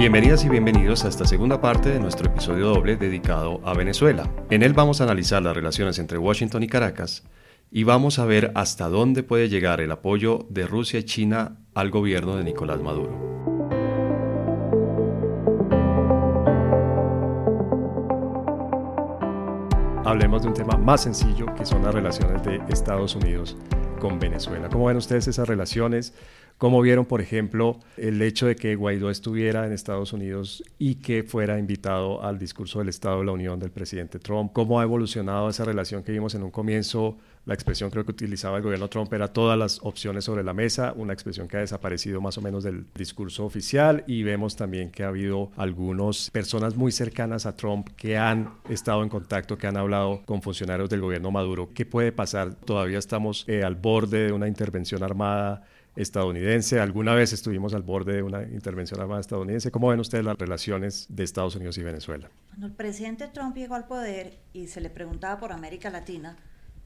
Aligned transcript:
Bienvenidas 0.00 0.46
y 0.46 0.48
bienvenidos 0.48 1.04
a 1.04 1.08
esta 1.08 1.26
segunda 1.26 1.60
parte 1.60 1.90
de 1.90 2.00
nuestro 2.00 2.30
episodio 2.30 2.68
doble 2.68 2.96
dedicado 2.96 3.60
a 3.66 3.74
Venezuela. 3.74 4.30
En 4.48 4.62
él 4.62 4.72
vamos 4.72 5.02
a 5.02 5.04
analizar 5.04 5.42
las 5.42 5.54
relaciones 5.54 5.98
entre 5.98 6.16
Washington 6.16 6.62
y 6.62 6.68
Caracas 6.68 7.22
y 7.70 7.84
vamos 7.84 8.18
a 8.18 8.24
ver 8.24 8.50
hasta 8.54 8.88
dónde 8.88 9.22
puede 9.22 9.50
llegar 9.50 9.82
el 9.82 9.92
apoyo 9.92 10.46
de 10.48 10.66
Rusia 10.66 11.00
y 11.00 11.04
China 11.04 11.58
al 11.74 11.90
gobierno 11.90 12.36
de 12.36 12.44
Nicolás 12.44 12.80
Maduro. 12.80 13.12
Hablemos 20.06 20.40
de 20.40 20.48
un 20.48 20.54
tema 20.54 20.78
más 20.78 21.02
sencillo 21.02 21.44
que 21.54 21.66
son 21.66 21.84
las 21.84 21.94
relaciones 21.94 22.42
de 22.42 22.58
Estados 22.70 23.14
Unidos 23.16 23.54
con 24.00 24.18
Venezuela. 24.18 24.70
¿Cómo 24.70 24.86
ven 24.86 24.96
ustedes 24.96 25.28
esas 25.28 25.46
relaciones? 25.46 26.14
¿Cómo 26.60 26.82
vieron, 26.82 27.06
por 27.06 27.22
ejemplo, 27.22 27.80
el 27.96 28.20
hecho 28.20 28.46
de 28.46 28.54
que 28.54 28.76
Guaidó 28.76 29.08
estuviera 29.08 29.64
en 29.64 29.72
Estados 29.72 30.12
Unidos 30.12 30.62
y 30.78 30.96
que 30.96 31.22
fuera 31.22 31.58
invitado 31.58 32.22
al 32.22 32.38
discurso 32.38 32.80
del 32.80 32.90
Estado 32.90 33.20
de 33.20 33.24
la 33.24 33.32
Unión 33.32 33.58
del 33.58 33.70
presidente 33.70 34.18
Trump? 34.18 34.52
¿Cómo 34.52 34.78
ha 34.78 34.82
evolucionado 34.82 35.48
esa 35.48 35.64
relación 35.64 36.02
que 36.02 36.12
vimos 36.12 36.34
en 36.34 36.42
un 36.42 36.50
comienzo? 36.50 37.16
La 37.46 37.54
expresión 37.54 37.88
creo 37.88 38.04
que 38.04 38.10
utilizaba 38.10 38.58
el 38.58 38.62
gobierno 38.62 38.88
Trump 38.88 39.10
era 39.14 39.28
todas 39.28 39.58
las 39.58 39.80
opciones 39.82 40.24
sobre 40.24 40.44
la 40.44 40.52
mesa, 40.52 40.92
una 40.94 41.14
expresión 41.14 41.48
que 41.48 41.56
ha 41.56 41.60
desaparecido 41.60 42.20
más 42.20 42.36
o 42.36 42.42
menos 42.42 42.62
del 42.62 42.84
discurso 42.94 43.46
oficial 43.46 44.04
y 44.06 44.22
vemos 44.22 44.54
también 44.54 44.90
que 44.90 45.02
ha 45.02 45.08
habido 45.08 45.50
algunas 45.56 46.28
personas 46.28 46.76
muy 46.76 46.92
cercanas 46.92 47.46
a 47.46 47.56
Trump 47.56 47.88
que 47.96 48.18
han 48.18 48.52
estado 48.68 49.02
en 49.02 49.08
contacto, 49.08 49.56
que 49.56 49.66
han 49.66 49.78
hablado 49.78 50.20
con 50.26 50.42
funcionarios 50.42 50.90
del 50.90 51.00
gobierno 51.00 51.30
Maduro. 51.30 51.70
¿Qué 51.74 51.86
puede 51.86 52.12
pasar? 52.12 52.54
Todavía 52.54 52.98
estamos 52.98 53.46
eh, 53.48 53.64
al 53.64 53.76
borde 53.76 54.26
de 54.26 54.32
una 54.32 54.46
intervención 54.46 55.02
armada 55.02 55.64
estadounidense. 56.00 56.80
Alguna 56.80 57.14
vez 57.14 57.32
estuvimos 57.32 57.74
al 57.74 57.82
borde 57.82 58.14
de 58.14 58.22
una 58.22 58.42
intervención 58.42 59.00
armada 59.00 59.20
estadounidense. 59.20 59.70
¿Cómo 59.70 59.88
ven 59.88 60.00
ustedes 60.00 60.24
las 60.24 60.38
relaciones 60.38 61.06
de 61.08 61.24
Estados 61.24 61.56
Unidos 61.56 61.78
y 61.78 61.82
Venezuela? 61.82 62.30
Cuando 62.48 62.66
el 62.66 62.72
presidente 62.72 63.28
Trump 63.28 63.56
llegó 63.56 63.74
al 63.74 63.86
poder 63.86 64.38
y 64.52 64.68
se 64.68 64.80
le 64.80 64.90
preguntaba 64.90 65.38
por 65.38 65.52
América 65.52 65.90
Latina, 65.90 66.36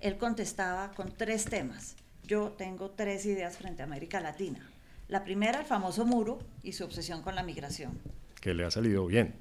él 0.01 0.19
contestaba 0.19 0.93
con 0.93 1.13
tres 1.13 1.45
temas. 1.45 1.97
Yo 2.25 2.53
tengo 2.53 2.91
tres 2.91 3.27
ideas 3.27 3.57
frente 3.57 3.83
a 3.83 3.85
América 3.85 4.21
Latina. 4.21 4.71
La 5.09 5.25
primera, 5.25 5.61
el 5.61 5.67
famoso 5.67 6.05
muro 6.05 6.39
y 6.63 6.73
su 6.73 6.85
obsesión 6.85 7.23
con 7.23 7.35
la 7.35 7.43
migración. 7.43 7.99
Que 8.41 8.55
le 8.55 8.65
ha 8.65 8.71
salido 8.71 9.07
bien. 9.07 9.35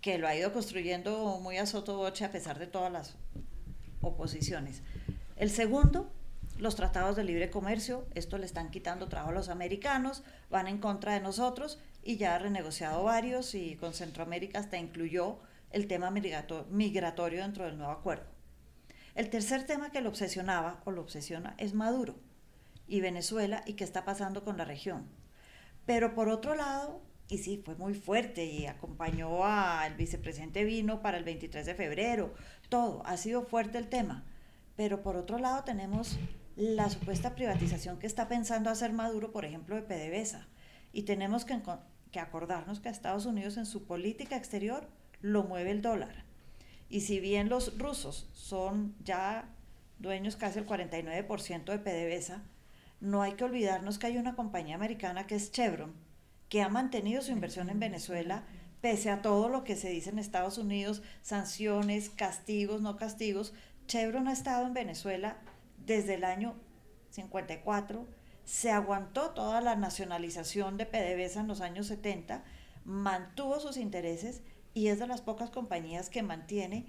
Que 0.00 0.18
lo 0.18 0.28
ha 0.28 0.36
ido 0.36 0.52
construyendo 0.52 1.38
muy 1.40 1.56
a 1.56 1.66
sotoboche 1.66 2.24
a 2.24 2.30
pesar 2.30 2.58
de 2.58 2.66
todas 2.66 2.92
las 2.92 3.16
oposiciones. 4.00 4.82
El 5.36 5.50
segundo, 5.50 6.10
los 6.58 6.76
tratados 6.76 7.16
de 7.16 7.24
libre 7.24 7.50
comercio, 7.50 8.06
esto 8.14 8.38
le 8.38 8.46
están 8.46 8.70
quitando 8.70 9.08
trabajo 9.08 9.30
a 9.30 9.34
los 9.34 9.48
americanos, 9.48 10.22
van 10.50 10.68
en 10.68 10.78
contra 10.78 11.14
de 11.14 11.20
nosotros 11.20 11.78
y 12.02 12.16
ya 12.16 12.34
ha 12.34 12.38
renegociado 12.38 13.02
varios 13.02 13.54
y 13.54 13.76
con 13.76 13.94
Centroamérica 13.94 14.58
hasta 14.58 14.78
incluyó 14.78 15.38
el 15.70 15.86
tema 15.86 16.10
migratorio 16.10 17.42
dentro 17.42 17.64
del 17.64 17.78
nuevo 17.78 17.92
acuerdo. 17.92 18.26
El 19.14 19.28
tercer 19.28 19.64
tema 19.64 19.90
que 19.90 20.00
lo 20.00 20.08
obsesionaba 20.08 20.80
o 20.84 20.90
lo 20.90 21.02
obsesiona 21.02 21.54
es 21.58 21.74
Maduro 21.74 22.16
y 22.86 23.00
Venezuela 23.00 23.62
y 23.66 23.74
qué 23.74 23.84
está 23.84 24.04
pasando 24.04 24.44
con 24.44 24.56
la 24.56 24.64
región. 24.64 25.06
Pero 25.86 26.14
por 26.14 26.28
otro 26.28 26.54
lado, 26.54 27.02
y 27.28 27.38
sí, 27.38 27.60
fue 27.64 27.74
muy 27.74 27.94
fuerte 27.94 28.44
y 28.44 28.66
acompañó 28.66 29.44
al 29.44 29.94
vicepresidente 29.96 30.64
Vino 30.64 31.02
para 31.02 31.18
el 31.18 31.24
23 31.24 31.66
de 31.66 31.74
febrero, 31.74 32.34
todo, 32.68 33.02
ha 33.06 33.16
sido 33.16 33.42
fuerte 33.42 33.78
el 33.78 33.88
tema. 33.88 34.24
Pero 34.76 35.02
por 35.02 35.16
otro 35.16 35.38
lado 35.38 35.64
tenemos 35.64 36.18
la 36.56 36.90
supuesta 36.90 37.34
privatización 37.34 37.98
que 37.98 38.06
está 38.06 38.28
pensando 38.28 38.70
hacer 38.70 38.92
Maduro, 38.92 39.32
por 39.32 39.44
ejemplo, 39.44 39.76
de 39.76 39.82
PDVSA. 39.82 40.46
Y 40.92 41.02
tenemos 41.02 41.44
que, 41.44 41.58
acordarnos 42.18 42.80
que 42.80 42.88
a 42.88 42.92
Estados 42.92 43.26
Unidos 43.26 43.56
en 43.56 43.66
su 43.66 43.84
política 43.84 44.36
exterior 44.36 44.88
lo 45.20 45.44
mueve 45.44 45.70
el 45.70 45.82
dólar. 45.82 46.24
Y 46.88 47.00
si 47.00 47.20
bien 47.20 47.48
los 47.48 47.78
rusos 47.78 48.28
son 48.34 48.94
ya 49.02 49.48
dueños 49.98 50.36
casi 50.36 50.58
el 50.58 50.66
49% 50.66 51.64
de 51.64 51.78
PDVSA, 51.78 52.42
no 53.00 53.22
hay 53.22 53.32
que 53.32 53.44
olvidarnos 53.44 53.98
que 53.98 54.08
hay 54.08 54.18
una 54.18 54.36
compañía 54.36 54.74
americana 54.74 55.26
que 55.26 55.36
es 55.36 55.50
Chevron, 55.52 55.94
que 56.48 56.60
ha 56.60 56.68
mantenido 56.68 57.22
su 57.22 57.32
inversión 57.32 57.70
en 57.70 57.80
Venezuela 57.80 58.44
pese 58.82 59.10
a 59.10 59.22
todo 59.22 59.48
lo 59.48 59.64
que 59.64 59.76
se 59.76 59.88
dice 59.88 60.10
en 60.10 60.18
Estados 60.18 60.58
Unidos, 60.58 61.02
sanciones, 61.22 62.10
castigos, 62.10 62.82
no 62.82 62.96
castigos. 62.96 63.54
Chevron 63.86 64.28
ha 64.28 64.32
estado 64.32 64.66
en 64.66 64.74
Venezuela 64.74 65.38
desde 65.86 66.14
el 66.14 66.24
año 66.24 66.54
54, 67.10 68.06
se 68.44 68.70
aguantó 68.70 69.30
toda 69.30 69.60
la 69.60 69.76
nacionalización 69.76 70.76
de 70.76 70.86
PDVSA 70.86 71.40
en 71.40 71.48
los 71.48 71.60
años 71.60 71.86
70, 71.86 72.42
mantuvo 72.84 73.60
sus 73.60 73.76
intereses 73.76 74.42
y 74.74 74.88
es 74.88 74.98
de 74.98 75.06
las 75.06 75.20
pocas 75.20 75.50
compañías 75.50 76.08
que 76.08 76.22
mantiene 76.22 76.86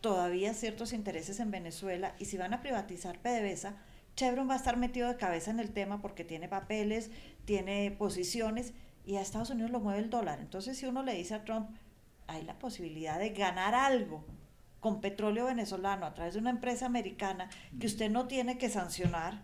todavía 0.00 0.54
ciertos 0.54 0.92
intereses 0.92 1.40
en 1.40 1.50
Venezuela 1.50 2.14
y 2.18 2.24
si 2.26 2.36
van 2.36 2.54
a 2.54 2.60
privatizar 2.60 3.18
PDVSA, 3.20 3.76
Chevron 4.16 4.48
va 4.48 4.54
a 4.54 4.56
estar 4.56 4.76
metido 4.76 5.08
de 5.08 5.16
cabeza 5.16 5.50
en 5.50 5.60
el 5.60 5.70
tema 5.70 6.00
porque 6.00 6.24
tiene 6.24 6.48
papeles, 6.48 7.10
tiene 7.44 7.90
posiciones 7.92 8.72
y 9.06 9.16
a 9.16 9.20
Estados 9.20 9.50
Unidos 9.50 9.70
lo 9.70 9.80
mueve 9.80 10.00
el 10.00 10.10
dólar. 10.10 10.40
Entonces 10.40 10.78
si 10.78 10.86
uno 10.86 11.02
le 11.02 11.14
dice 11.14 11.34
a 11.34 11.44
Trump, 11.44 11.70
hay 12.26 12.42
la 12.42 12.58
posibilidad 12.58 13.18
de 13.18 13.30
ganar 13.30 13.74
algo 13.74 14.24
con 14.80 15.00
petróleo 15.00 15.46
venezolano 15.46 16.06
a 16.06 16.14
través 16.14 16.34
de 16.34 16.40
una 16.40 16.50
empresa 16.50 16.86
americana 16.86 17.50
que 17.80 17.86
usted 17.86 18.10
no 18.10 18.26
tiene 18.26 18.58
que 18.58 18.68
sancionar, 18.68 19.42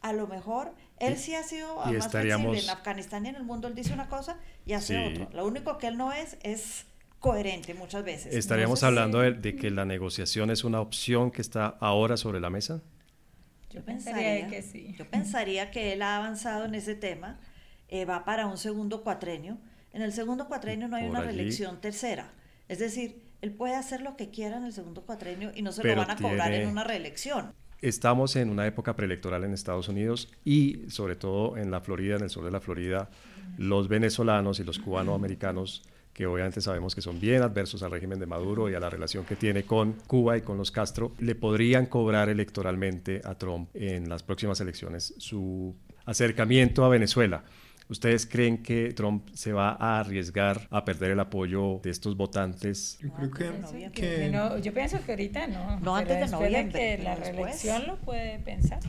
a 0.00 0.12
lo 0.12 0.26
mejor 0.26 0.74
él 0.98 1.16
sí 1.16 1.34
ha 1.34 1.42
sido 1.42 1.76
más 1.76 2.08
flexible 2.08 2.60
en 2.60 2.70
Afganistán 2.70 3.26
y 3.26 3.30
en 3.30 3.36
el 3.36 3.44
mundo, 3.44 3.68
él 3.68 3.74
dice 3.74 3.92
una 3.92 4.08
cosa 4.08 4.38
y 4.66 4.72
hace 4.74 5.06
otra. 5.06 5.28
Lo 5.32 5.46
único 5.46 5.78
que 5.78 5.88
él 5.88 5.96
no 5.96 6.12
es 6.12 6.36
es 6.42 6.86
coherente 7.22 7.72
muchas 7.74 8.04
veces. 8.04 8.34
¿Estaríamos 8.34 8.82
hablando 8.82 9.20
de, 9.20 9.56
que 9.56 9.70
la 9.70 9.84
negociación 9.84 10.50
es 10.50 10.64
una 10.64 10.80
opción 10.80 11.30
que 11.30 11.40
está 11.40 11.66
ahora 11.80 12.16
sobre 12.16 12.40
la 12.40 12.50
mesa? 12.50 12.82
Yo 13.70 13.82
pensaría 13.82 14.48
que 14.48 14.60
sí. 14.62 14.94
Yo 14.98 15.08
pensaría 15.08 15.70
que 15.70 15.92
él 15.92 16.02
ha 16.02 16.16
avanzado 16.16 16.64
en 16.66 16.74
ese 16.74 16.94
tema, 16.94 17.38
eh, 17.88 18.04
va 18.04 18.24
para 18.24 18.46
un 18.46 18.58
segundo 18.58 19.02
cuatrenio. 19.02 19.56
En 19.92 20.02
el 20.02 20.12
segundo 20.12 20.48
cuatrenio 20.48 20.88
no 20.88 20.96
hay 20.96 21.08
una 21.08 21.20
reelección 21.20 21.80
tercera. 21.80 22.32
Es 22.68 22.80
decir, 22.80 23.21
él 23.42 23.52
puede 23.52 23.74
hacer 23.74 24.00
lo 24.00 24.16
que 24.16 24.30
quiera 24.30 24.56
en 24.56 24.64
el 24.64 24.72
segundo 24.72 25.02
cuatrenio 25.02 25.50
y 25.54 25.62
no 25.62 25.72
se 25.72 25.82
lo 25.82 25.96
van 25.96 26.10
a 26.10 26.16
cobrar 26.16 26.52
en 26.52 26.68
una 26.68 26.84
reelección. 26.84 27.52
Estamos 27.80 28.36
en 28.36 28.48
una 28.48 28.66
época 28.68 28.94
preelectoral 28.94 29.42
en 29.42 29.52
Estados 29.52 29.88
Unidos 29.88 30.32
y 30.44 30.88
sobre 30.88 31.16
todo 31.16 31.56
en 31.56 31.72
la 31.72 31.80
Florida, 31.80 32.14
en 32.14 32.22
el 32.22 32.30
sur 32.30 32.44
de 32.44 32.52
la 32.52 32.60
Florida, 32.60 33.10
los 33.58 33.88
venezolanos 33.88 34.60
y 34.60 34.64
los 34.64 34.78
cubanoamericanos 34.78 35.82
que 36.14 36.26
obviamente 36.26 36.60
sabemos 36.60 36.94
que 36.94 37.00
son 37.00 37.18
bien 37.18 37.42
adversos 37.42 37.82
al 37.82 37.90
régimen 37.90 38.20
de 38.20 38.26
Maduro 38.26 38.70
y 38.70 38.74
a 38.74 38.80
la 38.80 38.90
relación 38.90 39.24
que 39.24 39.34
tiene 39.34 39.64
con 39.64 39.94
Cuba 40.06 40.36
y 40.36 40.42
con 40.42 40.58
los 40.58 40.70
Castro, 40.70 41.12
le 41.18 41.34
podrían 41.34 41.86
cobrar 41.86 42.28
electoralmente 42.28 43.22
a 43.24 43.34
Trump 43.34 43.70
en 43.74 44.08
las 44.08 44.22
próximas 44.22 44.60
elecciones 44.60 45.14
su 45.16 45.74
acercamiento 46.04 46.84
a 46.84 46.90
Venezuela. 46.90 47.44
¿Ustedes 47.88 48.26
creen 48.26 48.62
que 48.62 48.92
Trump 48.92 49.28
se 49.34 49.52
va 49.52 49.76
a 49.78 50.00
arriesgar 50.00 50.68
a 50.70 50.84
perder 50.84 51.12
el 51.12 51.20
apoyo 51.20 51.80
de 51.82 51.90
estos 51.90 52.16
votantes? 52.16 52.98
Yo 53.00 53.10
creo 53.12 53.30
que, 53.92 54.62
yo 54.62 54.74
pienso 54.74 54.98
que 55.04 55.12
ahorita 55.12 55.46
no. 55.48 55.80
No 55.80 55.96
antes 55.96 56.20
de 56.20 56.26
noviembre. 56.28 56.96
que 56.96 57.02
la 57.02 57.14
reelección 57.16 57.86
lo 57.86 57.96
puede 57.96 58.38
pensar. 58.38 58.80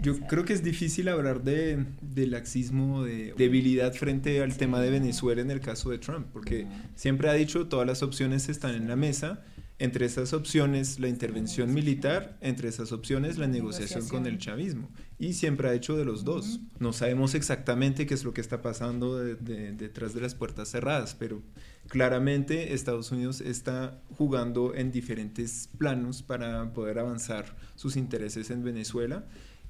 Yo 0.00 0.18
creo 0.20 0.44
que 0.44 0.52
es 0.52 0.62
difícil 0.62 1.08
hablar 1.08 1.42
de, 1.42 1.84
de 2.00 2.26
laxismo, 2.28 3.02
de 3.02 3.34
debilidad 3.36 3.92
frente 3.92 4.40
al 4.42 4.56
tema 4.56 4.80
de 4.80 4.90
Venezuela 4.90 5.40
en 5.40 5.50
el 5.50 5.60
caso 5.60 5.90
de 5.90 5.98
Trump, 5.98 6.28
porque 6.32 6.66
siempre 6.94 7.28
ha 7.28 7.32
dicho 7.32 7.66
todas 7.66 7.86
las 7.86 8.02
opciones 8.02 8.48
están 8.48 8.76
en 8.76 8.86
la 8.86 8.94
mesa 8.94 9.42
entre 9.80 10.06
esas 10.06 10.32
opciones, 10.32 10.98
la 10.98 11.08
intervención 11.08 11.72
militar, 11.72 12.36
entre 12.40 12.68
esas 12.68 12.90
opciones, 12.90 13.38
la 13.38 13.46
negociación 13.46 14.08
con 14.08 14.26
el 14.26 14.38
chavismo. 14.38 14.90
Y 15.20 15.34
siempre 15.34 15.68
ha 15.68 15.74
hecho 15.74 15.96
de 15.96 16.04
los 16.04 16.24
dos. 16.24 16.60
No 16.80 16.92
sabemos 16.92 17.34
exactamente 17.34 18.06
qué 18.06 18.14
es 18.14 18.24
lo 18.24 18.34
que 18.34 18.40
está 18.40 18.60
pasando 18.60 19.18
detrás 19.18 20.14
de 20.14 20.20
las 20.20 20.34
puertas 20.34 20.68
cerradas, 20.70 21.14
pero 21.16 21.42
claramente 21.86 22.74
Estados 22.74 23.12
Unidos 23.12 23.40
está 23.40 24.00
jugando 24.16 24.74
en 24.74 24.90
diferentes 24.90 25.68
planos 25.78 26.22
para 26.22 26.72
poder 26.72 26.98
avanzar 26.98 27.56
sus 27.76 27.96
intereses 27.96 28.50
en 28.50 28.64
Venezuela. 28.64 29.26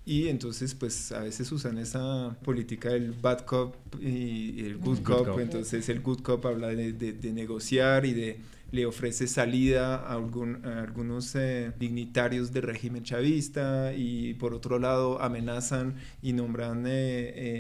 Y 0.06 0.28
entonces, 0.28 0.74
pues 0.74 1.12
a 1.12 1.20
veces 1.20 1.52
usan 1.52 1.76
esa 1.76 2.34
política 2.42 2.88
del 2.88 3.12
bad 3.12 3.40
cop 3.40 3.74
y 4.00 4.64
el 4.64 4.78
good, 4.78 5.00
cop. 5.00 5.38
Entonces, 5.38 5.86
el 5.90 6.00
good 6.00 6.20
cop 6.22 6.46
habla 6.46 6.68
de 6.68 7.32
negociar 7.34 8.06
y 8.06 8.14
de 8.14 8.40
le 8.70 8.84
ofrece 8.84 9.26
salida 9.26 9.96
a, 9.96 10.14
algunos 10.14 11.34
eh, 11.34 11.72
dignitarios 11.78 12.52
del 12.52 12.64
régimen 12.64 13.02
chavista 13.02 13.94
y 13.94 14.34
por 14.34 14.52
otro 14.52 14.78
lado 14.78 15.22
amenazan 15.22 15.96
y 16.22 16.34
nombran 16.34 16.86
eh, 16.86 16.90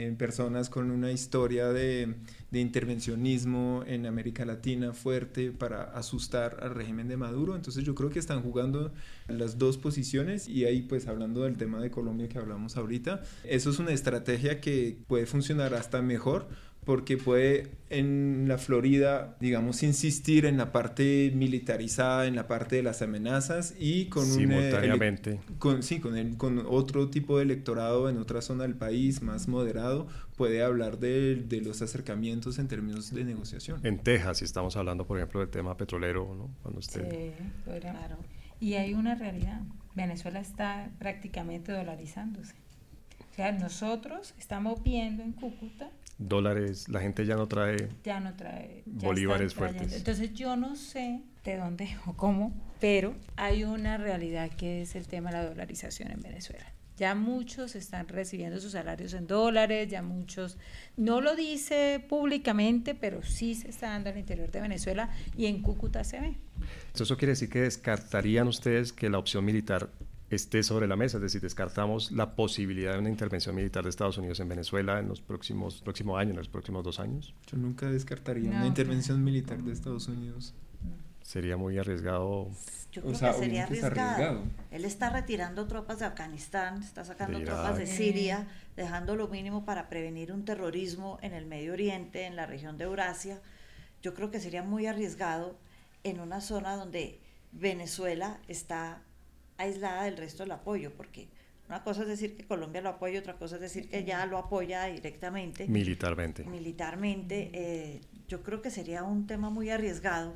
eh, 0.08 0.14
personas 0.18 0.68
con 0.68 0.90
una 0.90 1.10
historia 1.10 1.68
de, 1.68 2.14
de, 2.50 2.60
intervencionismo 2.60 3.84
en 3.86 4.04
América 4.04 4.44
Latina 4.44 4.92
fuerte 4.92 5.50
para 5.50 5.84
asustar 5.84 6.58
al 6.62 6.74
régimen 6.74 7.08
de 7.08 7.16
Maduro. 7.16 7.56
Entonces 7.56 7.84
yo 7.84 7.94
creo 7.94 8.10
que 8.10 8.18
están 8.18 8.42
jugando 8.42 8.92
las 9.28 9.58
dos 9.58 9.78
posiciones 9.78 10.46
y 10.46 10.66
ahí 10.66 10.82
pues 10.82 11.08
hablando 11.08 11.44
del 11.44 11.56
tema 11.56 11.80
de 11.80 11.90
Colombia 11.90 12.28
que 12.28 12.38
hablamos 12.38 12.76
ahorita, 12.76 13.22
eso 13.44 13.70
es 13.70 13.78
una 13.78 13.92
estrategia 13.92 14.60
que 14.60 14.98
puede 15.06 15.24
funcionar 15.24 15.72
hasta 15.74 16.02
mejor 16.02 16.48
porque 16.88 17.18
puede 17.18 17.68
en 17.90 18.46
la 18.48 18.56
Florida, 18.56 19.36
digamos, 19.40 19.82
insistir 19.82 20.46
en 20.46 20.56
la 20.56 20.72
parte 20.72 21.30
militarizada, 21.34 22.26
en 22.26 22.34
la 22.34 22.48
parte 22.48 22.76
de 22.76 22.82
las 22.82 23.02
amenazas 23.02 23.74
y 23.78 24.06
con 24.06 24.22
un... 24.24 24.38
Simultáneamente. 24.38 25.38
con, 25.58 25.82
sí, 25.82 26.00
con, 26.00 26.16
el, 26.16 26.38
con 26.38 26.64
otro 26.66 27.10
tipo 27.10 27.36
de 27.36 27.44
electorado 27.44 28.08
en 28.08 28.16
otra 28.16 28.40
zona 28.40 28.62
del 28.62 28.74
país 28.74 29.20
más 29.20 29.48
moderado, 29.48 30.06
puede 30.34 30.62
hablar 30.62 30.98
de, 30.98 31.36
de, 31.36 31.60
los 31.60 31.82
acercamientos 31.82 32.58
en 32.58 32.68
términos 32.68 33.12
de 33.12 33.22
negociación. 33.22 33.84
En 33.84 33.98
Texas, 33.98 34.38
si 34.38 34.46
estamos 34.46 34.74
hablando, 34.78 35.06
por 35.06 35.18
ejemplo, 35.18 35.40
del 35.40 35.50
tema 35.50 35.76
petrolero, 35.76 36.34
¿no? 36.34 36.48
Cuando 36.62 36.80
usted... 36.80 37.06
Sí, 37.10 37.80
claro. 37.82 38.16
Y 38.60 38.74
hay 38.76 38.94
una 38.94 39.14
realidad. 39.14 39.60
Venezuela 39.94 40.40
está 40.40 40.90
prácticamente 40.98 41.70
dolarizándose. 41.70 42.54
O 43.30 43.34
sea, 43.34 43.52
nosotros 43.52 44.34
estamos 44.38 44.82
viendo 44.82 45.22
en 45.22 45.32
Cúcuta 45.32 45.90
dólares, 46.18 46.88
la 46.88 47.00
gente 47.00 47.24
ya 47.24 47.36
no 47.36 47.46
trae, 47.46 47.88
ya 48.04 48.20
no 48.20 48.34
trae 48.34 48.82
bolívares 48.86 49.54
fuertes. 49.54 49.94
Entonces 49.94 50.34
yo 50.34 50.56
no 50.56 50.76
sé 50.76 51.22
de 51.44 51.56
dónde 51.56 51.96
o 52.06 52.14
cómo, 52.14 52.52
pero 52.80 53.14
hay 53.36 53.64
una 53.64 53.96
realidad 53.96 54.50
que 54.50 54.82
es 54.82 54.94
el 54.94 55.06
tema 55.06 55.30
de 55.30 55.38
la 55.38 55.48
dolarización 55.48 56.10
en 56.10 56.20
Venezuela. 56.20 56.66
Ya 56.96 57.14
muchos 57.14 57.76
están 57.76 58.08
recibiendo 58.08 58.58
sus 58.58 58.72
salarios 58.72 59.14
en 59.14 59.28
dólares, 59.28 59.88
ya 59.88 60.02
muchos, 60.02 60.58
no 60.96 61.20
lo 61.20 61.36
dice 61.36 62.04
públicamente, 62.08 62.96
pero 62.96 63.22
sí 63.22 63.54
se 63.54 63.68
está 63.68 63.90
dando 63.90 64.10
al 64.10 64.18
interior 64.18 64.50
de 64.50 64.60
Venezuela 64.60 65.08
y 65.36 65.46
en 65.46 65.62
Cúcuta 65.62 66.02
se 66.02 66.18
ve. 66.18 66.34
Eso 66.92 67.16
quiere 67.16 67.32
decir 67.32 67.48
que 67.48 67.60
descartarían 67.60 68.48
ustedes 68.48 68.92
que 68.92 69.08
la 69.08 69.18
opción 69.18 69.44
militar 69.44 69.90
esté 70.30 70.62
sobre 70.62 70.86
la 70.86 70.96
mesa, 70.96 71.16
es 71.16 71.22
decir, 71.22 71.40
descartamos 71.40 72.12
la 72.12 72.34
posibilidad 72.34 72.92
de 72.92 72.98
una 72.98 73.10
intervención 73.10 73.54
militar 73.54 73.82
de 73.84 73.90
Estados 73.90 74.18
Unidos 74.18 74.40
en 74.40 74.48
Venezuela 74.48 74.98
en 74.98 75.08
los 75.08 75.20
próximos, 75.20 75.80
próximos 75.80 76.18
años, 76.18 76.32
en 76.32 76.36
los 76.36 76.48
próximos 76.48 76.84
dos 76.84 77.00
años. 77.00 77.34
Yo 77.46 77.56
nunca 77.56 77.90
descartaría 77.90 78.50
una 78.50 78.66
intervención 78.66 79.22
militar 79.24 79.62
de 79.62 79.72
Estados 79.72 80.08
Unidos. 80.08 80.54
Sería 81.22 81.56
muy 81.56 81.76
arriesgado. 81.78 82.48
Yo 82.92 83.02
creo 83.02 83.12
que 83.12 83.38
sería 83.38 83.64
arriesgado. 83.64 84.42
Él 84.70 84.84
está 84.84 85.10
retirando 85.10 85.66
tropas 85.66 85.98
de 85.98 86.06
Afganistán, 86.06 86.82
está 86.82 87.04
sacando 87.04 87.42
tropas 87.42 87.76
de 87.76 87.86
Siria, 87.86 88.48
dejando 88.76 89.16
lo 89.16 89.28
mínimo 89.28 89.64
para 89.64 89.88
prevenir 89.88 90.32
un 90.32 90.44
terrorismo 90.44 91.18
en 91.22 91.34
el 91.34 91.46
Medio 91.46 91.74
Oriente, 91.74 92.24
en 92.24 92.36
la 92.36 92.46
región 92.46 92.78
de 92.78 92.84
Eurasia. 92.84 93.40
Yo 94.02 94.14
creo 94.14 94.30
que 94.30 94.40
sería 94.40 94.62
muy 94.62 94.86
arriesgado 94.86 95.58
en 96.04 96.20
una 96.20 96.40
zona 96.40 96.76
donde 96.76 97.20
Venezuela 97.52 98.38
está 98.46 99.02
aislada 99.58 100.04
del 100.04 100.16
resto 100.16 100.44
del 100.44 100.52
apoyo, 100.52 100.92
porque 100.96 101.28
una 101.68 101.82
cosa 101.84 102.02
es 102.02 102.08
decir 102.08 102.36
que 102.36 102.46
Colombia 102.46 102.80
lo 102.80 102.88
apoya, 102.88 103.20
otra 103.20 103.34
cosa 103.34 103.56
es 103.56 103.60
decir 103.60 103.90
que 103.90 104.04
ya 104.04 104.24
lo 104.24 104.38
apoya 104.38 104.86
directamente. 104.86 105.66
Militarmente. 105.68 106.44
Militarmente. 106.44 107.50
Eh, 107.52 108.00
yo 108.26 108.42
creo 108.42 108.62
que 108.62 108.70
sería 108.70 109.02
un 109.02 109.26
tema 109.26 109.50
muy 109.50 109.68
arriesgado 109.68 110.34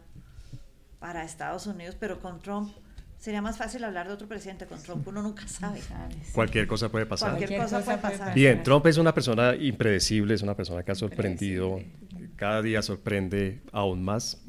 para 0.98 1.24
Estados 1.24 1.66
Unidos, 1.66 1.96
pero 1.98 2.20
con 2.20 2.40
Trump 2.42 2.70
sería 3.18 3.40
más 3.40 3.56
fácil 3.56 3.82
hablar 3.84 4.08
de 4.08 4.14
otro 4.14 4.28
presidente. 4.28 4.66
Con 4.66 4.82
Trump 4.82 5.08
uno 5.08 5.22
nunca 5.22 5.48
sabe. 5.48 5.80
Cualquier 6.34 6.66
cosa 6.66 6.90
puede 6.90 7.06
pasar. 7.06 7.36
Cualquier, 7.36 7.62
cosa, 7.62 7.82
puede 7.82 7.98
pasar. 7.98 8.34
Bien, 8.34 8.62
Trump 8.62 8.86
es 8.86 8.98
una 8.98 9.14
persona 9.14 9.54
impredecible, 9.54 10.34
es 10.34 10.42
una 10.42 10.54
persona 10.54 10.82
que 10.82 10.92
ha 10.92 10.94
sorprendido, 10.94 11.80
cada 12.36 12.60
día 12.60 12.82
sorprende 12.82 13.62
aún 13.72 14.02
más. 14.04 14.42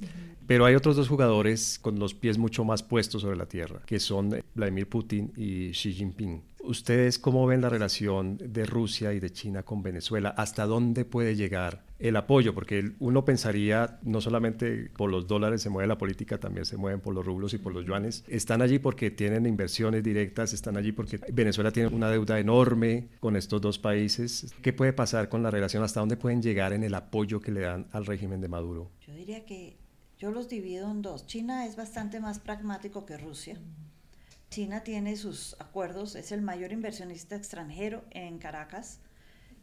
Pero 0.47 0.65
hay 0.65 0.75
otros 0.75 0.95
dos 0.95 1.07
jugadores 1.07 1.79
con 1.79 1.99
los 1.99 2.13
pies 2.13 2.37
mucho 2.37 2.63
más 2.63 2.83
puestos 2.83 3.21
sobre 3.21 3.37
la 3.37 3.45
tierra, 3.45 3.81
que 3.85 3.99
son 3.99 4.41
Vladimir 4.55 4.87
Putin 4.87 5.31
y 5.37 5.71
Xi 5.71 5.93
Jinping. 5.93 6.41
¿Ustedes 6.63 7.19
cómo 7.19 7.45
ven 7.45 7.59
la 7.59 7.67
relación 7.67 8.37
de 8.37 8.65
Rusia 8.65 9.13
y 9.13 9.19
de 9.19 9.31
China 9.31 9.63
con 9.63 9.83
Venezuela? 9.83 10.29
¿Hasta 10.29 10.65
dónde 10.65 11.03
puede 11.03 11.35
llegar 11.35 11.83
el 11.99 12.15
apoyo? 12.15 12.53
Porque 12.53 12.93
uno 12.99 13.25
pensaría, 13.25 13.99
no 14.01 14.21
solamente 14.21 14.89
por 14.95 15.11
los 15.11 15.27
dólares 15.27 15.61
se 15.61 15.69
mueve 15.69 15.87
la 15.87 15.97
política, 15.97 16.37
también 16.37 16.63
se 16.65 16.77
mueven 16.77 17.01
por 17.01 17.13
los 17.13 17.25
rublos 17.25 17.53
y 17.53 17.57
por 17.57 17.73
los 17.73 17.85
yuanes. 17.85 18.23
Están 18.29 18.61
allí 18.61 18.79
porque 18.79 19.11
tienen 19.11 19.45
inversiones 19.45 20.03
directas, 20.03 20.53
están 20.53 20.77
allí 20.77 20.93
porque 20.93 21.19
Venezuela 21.33 21.71
tiene 21.71 21.89
una 21.89 22.09
deuda 22.09 22.39
enorme 22.39 23.09
con 23.19 23.35
estos 23.35 23.59
dos 23.59 23.77
países. 23.77 24.55
¿Qué 24.61 24.71
puede 24.71 24.93
pasar 24.93 25.27
con 25.27 25.43
la 25.43 25.51
relación? 25.51 25.83
¿Hasta 25.83 25.99
dónde 25.99 26.15
pueden 26.15 26.41
llegar 26.41 26.71
en 26.71 26.83
el 26.83 26.95
apoyo 26.95 27.41
que 27.41 27.51
le 27.51 27.59
dan 27.59 27.87
al 27.91 28.05
régimen 28.05 28.39
de 28.39 28.47
Maduro? 28.47 28.89
Yo 29.05 29.13
diría 29.13 29.45
que 29.45 29.82
yo 30.23 30.31
los 30.31 30.47
divido 30.47 30.89
en 30.89 31.01
dos. 31.01 31.27
China 31.27 31.65
es 31.65 31.75
bastante 31.75 32.21
más 32.21 32.39
pragmático 32.39 33.05
que 33.05 33.17
Rusia. 33.17 33.57
China 34.49 34.81
tiene 34.81 35.17
sus 35.17 35.57
acuerdos, 35.59 36.15
es 36.15 36.31
el 36.31 36.41
mayor 36.41 36.71
inversionista 36.71 37.35
extranjero 37.35 38.05
en 38.09 38.39
Caracas 38.39 39.01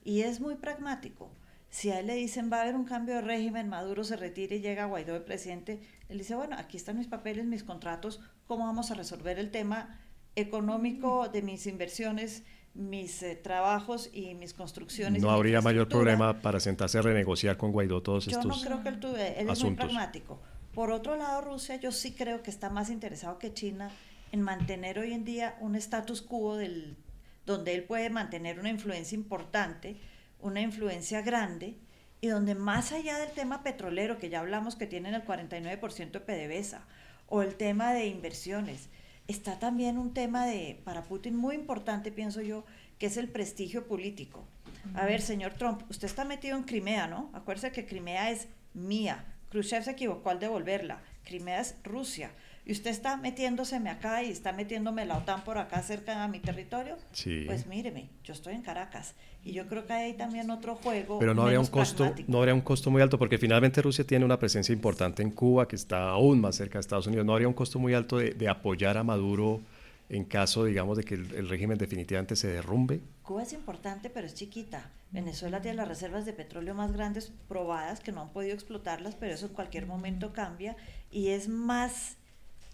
y 0.04 0.20
es 0.20 0.38
muy 0.38 0.56
pragmático. 0.56 1.30
Si 1.70 1.90
a 1.90 2.00
él 2.00 2.08
le 2.08 2.14
dicen 2.14 2.52
va 2.52 2.58
a 2.58 2.62
haber 2.64 2.76
un 2.76 2.84
cambio 2.84 3.14
de 3.14 3.20
régimen, 3.22 3.70
Maduro 3.70 4.04
se 4.04 4.16
retira 4.16 4.54
y 4.54 4.60
llega 4.60 4.84
Guaidó 4.84 5.14
de 5.14 5.20
presidente, 5.20 5.80
él 6.10 6.18
dice, 6.18 6.34
bueno, 6.34 6.56
aquí 6.58 6.76
están 6.76 6.98
mis 6.98 7.08
papeles, 7.08 7.46
mis 7.46 7.64
contratos, 7.64 8.20
¿cómo 8.46 8.66
vamos 8.66 8.90
a 8.90 8.94
resolver 8.94 9.38
el 9.38 9.50
tema 9.50 9.98
económico 10.36 11.30
de 11.30 11.40
mis 11.40 11.66
inversiones? 11.66 12.42
Mis 12.74 13.22
eh, 13.22 13.36
trabajos 13.36 14.10
y 14.12 14.34
mis 14.34 14.54
construcciones. 14.54 15.22
No 15.22 15.30
habría 15.30 15.60
mayor 15.60 15.88
problema 15.88 16.40
para 16.40 16.60
sentarse 16.60 16.98
a 16.98 17.02
renegociar 17.02 17.56
con 17.56 17.72
Guaidó 17.72 18.02
todos 18.02 18.28
estos 18.28 18.44
Yo 18.44 18.50
no 18.50 18.60
creo 18.60 18.82
que 18.82 18.88
él, 18.88 19.00
tuve, 19.00 19.40
él 19.40 19.50
es 19.50 19.64
muy 19.64 19.74
pragmático. 19.74 20.40
Por 20.74 20.92
otro 20.92 21.16
lado, 21.16 21.40
Rusia 21.40 21.76
yo 21.76 21.90
sí 21.90 22.12
creo 22.12 22.42
que 22.42 22.50
está 22.50 22.70
más 22.70 22.90
interesado 22.90 23.38
que 23.38 23.52
China 23.52 23.90
en 24.32 24.42
mantener 24.42 24.98
hoy 24.98 25.12
en 25.12 25.24
día 25.24 25.56
un 25.60 25.74
status 25.74 26.22
quo 26.22 26.56
del, 26.56 26.96
donde 27.44 27.74
él 27.74 27.84
puede 27.84 28.10
mantener 28.10 28.60
una 28.60 28.70
influencia 28.70 29.16
importante, 29.16 29.96
una 30.38 30.60
influencia 30.60 31.22
grande, 31.22 31.76
y 32.20 32.28
donde 32.28 32.54
más 32.54 32.92
allá 32.92 33.18
del 33.18 33.30
tema 33.30 33.62
petrolero, 33.62 34.18
que 34.18 34.28
ya 34.28 34.40
hablamos 34.40 34.76
que 34.76 34.86
tienen 34.86 35.14
el 35.14 35.24
49% 35.24 36.10
de 36.10 36.20
PDVSA, 36.20 36.86
o 37.26 37.42
el 37.42 37.56
tema 37.56 37.92
de 37.92 38.06
inversiones, 38.06 38.88
está 39.30 39.58
también 39.58 39.98
un 39.98 40.12
tema 40.12 40.46
de, 40.46 40.80
para 40.84 41.04
Putin 41.04 41.36
muy 41.36 41.54
importante, 41.54 42.12
pienso 42.12 42.42
yo, 42.42 42.64
que 42.98 43.06
es 43.06 43.16
el 43.16 43.28
prestigio 43.28 43.86
político. 43.86 44.44
A 44.94 45.06
ver, 45.06 45.22
señor 45.22 45.54
Trump, 45.54 45.82
usted 45.88 46.06
está 46.06 46.24
metido 46.24 46.56
en 46.56 46.64
Crimea, 46.64 47.06
¿no? 47.06 47.30
Acuérdese 47.32 47.72
que 47.72 47.86
Crimea 47.86 48.30
es 48.30 48.48
mía. 48.74 49.24
Khrushchev 49.50 49.82
se 49.82 49.92
equivocó 49.92 50.30
al 50.30 50.38
devolverla. 50.38 51.02
Crimea 51.24 51.60
es 51.60 51.76
Rusia. 51.82 52.30
Y 52.70 52.72
usted 52.72 52.92
está 52.92 53.16
metiéndoseme 53.16 53.90
acá 53.90 54.22
y 54.22 54.30
está 54.30 54.52
metiéndome 54.52 55.04
la 55.04 55.18
OTAN 55.18 55.42
por 55.42 55.58
acá 55.58 55.82
cerca 55.82 56.22
de 56.22 56.28
mi 56.28 56.38
territorio. 56.38 56.96
Sí. 57.10 57.42
Pues 57.44 57.66
míreme, 57.66 58.10
yo 58.22 58.32
estoy 58.32 58.54
en 58.54 58.62
Caracas 58.62 59.16
y 59.44 59.50
yo 59.50 59.66
creo 59.66 59.88
que 59.88 59.92
hay 59.92 60.12
también 60.12 60.48
otro 60.52 60.76
juego. 60.76 61.18
Pero 61.18 61.34
no 61.34 61.42
habría 61.42 61.58
un 61.58 61.66
costo, 61.66 62.14
no 62.28 62.38
habría 62.38 62.54
un 62.54 62.60
costo 62.60 62.92
muy 62.92 63.02
alto 63.02 63.18
porque 63.18 63.38
finalmente 63.38 63.82
Rusia 63.82 64.06
tiene 64.06 64.24
una 64.24 64.38
presencia 64.38 64.72
importante 64.72 65.20
en 65.20 65.32
Cuba 65.32 65.66
que 65.66 65.74
está 65.74 66.10
aún 66.10 66.40
más 66.40 66.54
cerca 66.54 66.74
de 66.74 66.82
Estados 66.82 67.08
Unidos. 67.08 67.26
No 67.26 67.32
habría 67.32 67.48
un 67.48 67.54
costo 67.54 67.80
muy 67.80 67.92
alto 67.92 68.18
de, 68.18 68.48
apoyar 68.48 68.98
a 68.98 69.02
Maduro 69.02 69.60
en 70.08 70.24
caso, 70.24 70.64
digamos, 70.64 70.96
de 70.96 71.02
que 71.02 71.16
el, 71.16 71.48
régimen 71.48 71.76
definitivamente 71.76 72.36
se 72.36 72.46
derrumbe. 72.52 73.00
Cuba 73.24 73.42
es 73.42 73.52
importante, 73.52 74.10
pero 74.10 74.28
es 74.28 74.34
chiquita. 74.34 74.92
Venezuela 75.10 75.60
tiene 75.60 75.78
las 75.78 75.88
reservas 75.88 76.24
de 76.24 76.32
petróleo 76.34 76.76
más 76.76 76.92
grandes 76.92 77.32
probadas 77.48 77.98
que 77.98 78.12
no 78.12 78.20
han 78.20 78.28
podido 78.28 78.54
explotarlas, 78.54 79.16
pero 79.16 79.34
eso 79.34 79.46
en 79.46 79.54
cualquier 79.54 79.86
momento 79.86 80.32
cambia 80.32 80.76
y 81.10 81.30
es 81.30 81.48
más 81.48 82.16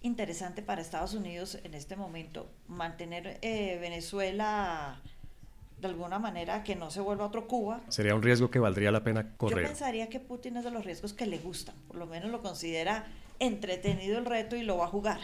interesante 0.03 0.63
para 0.63 0.81
Estados 0.81 1.15
Unidos 1.15 1.59
en 1.65 1.75
este 1.75 1.97
momento 1.97 2.49
mantener 2.69 3.39
eh, 3.43 3.79
Venezuela 3.81 5.01
de 5.81 5.89
alguna 5.89 6.19
manera 6.19 6.65
que 6.65 6.75
no 6.75 6.91
se 6.91 7.01
vuelva 7.01 7.27
otro 7.27 7.47
Cuba. 7.47 7.81
Sería 7.89 8.15
un 8.15 8.23
riesgo 8.23 8.51
que 8.51 8.59
valdría 8.59 8.91
la 8.91 9.03
pena 9.05 9.37
correr. 9.37 9.63
Yo 9.63 9.69
pensaría 9.69 10.09
que 10.09 10.21
Putin 10.21 10.57
es 10.57 10.65
de 10.65 10.71
los 10.71 10.85
riesgos 10.85 11.13
que 11.13 11.27
le 11.27 11.39
gustan, 11.39 11.75
por 11.87 11.97
lo 11.97 12.07
menos 12.07 12.31
lo 12.31 12.43
considera 12.43 13.07
entretenido 13.39 14.19
el 14.19 14.25
reto 14.25 14.57
y 14.57 14.63
lo 14.63 14.79
va 14.79 14.87
a 14.87 14.89
jugar. 14.89 15.21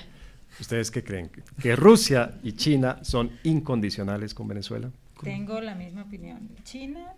¿Ustedes 0.60 0.90
qué 0.90 1.02
creen? 1.02 1.30
¿Que 1.60 1.76
Rusia 1.76 2.34
y 2.42 2.52
China 2.52 2.98
son 3.02 3.38
incondicionales 3.42 4.34
con 4.34 4.48
Venezuela? 4.48 4.90
Tengo 5.22 5.60
la 5.60 5.74
misma 5.74 6.02
opinión. 6.02 6.50
China 6.64 7.14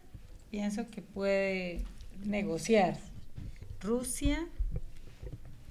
pienso 0.51 0.89
que 0.89 1.03
puede 1.03 1.83
negociar. 2.25 2.97
Rusia, 3.81 4.47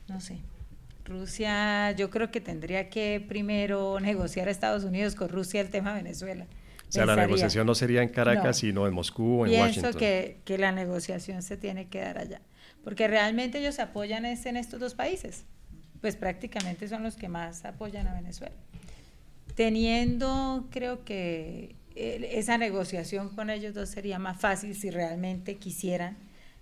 no 0.09 0.19
sé. 0.19 0.39
Rusia, 1.05 1.91
yo 1.91 2.09
creo 2.09 2.31
que 2.31 2.41
tendría 2.41 2.89
que 2.89 3.23
primero 3.27 3.99
negociar 3.99 4.47
a 4.47 4.51
Estados 4.51 4.83
Unidos 4.83 5.15
con 5.15 5.29
Rusia 5.29 5.61
el 5.61 5.69
tema 5.69 5.93
Venezuela. 5.93 6.45
O 6.87 6.91
sea, 6.91 7.05
la 7.05 7.15
negociación 7.15 7.65
no 7.65 7.75
sería 7.75 8.03
en 8.03 8.09
Caracas, 8.09 8.57
sino 8.57 8.87
en 8.87 8.93
Moscú 8.93 9.41
o 9.41 9.47
en 9.47 9.53
Washington. 9.59 9.81
Pienso 9.81 9.97
que, 9.97 10.37
que 10.45 10.57
la 10.57 10.71
negociación 10.71 11.41
se 11.41 11.57
tiene 11.57 11.87
que 11.87 11.99
dar 11.99 12.19
allá. 12.19 12.41
Porque 12.83 13.07
realmente 13.07 13.59
ellos 13.59 13.79
apoyan 13.79 14.25
en 14.25 14.57
estos 14.57 14.79
dos 14.79 14.93
países. 14.93 15.45
Pues 16.01 16.15
prácticamente 16.15 16.87
son 16.87 17.01
los 17.01 17.15
que 17.15 17.29
más 17.29 17.65
apoyan 17.65 18.07
a 18.07 18.13
Venezuela. 18.13 18.55
Teniendo, 19.55 20.67
creo 20.69 21.03
que 21.03 21.75
esa 21.95 22.57
negociación 22.57 23.29
con 23.29 23.49
ellos 23.49 23.73
dos 23.73 23.89
sería 23.89 24.19
más 24.19 24.39
fácil 24.39 24.75
si 24.75 24.89
realmente 24.89 25.55
quisieran 25.55 26.17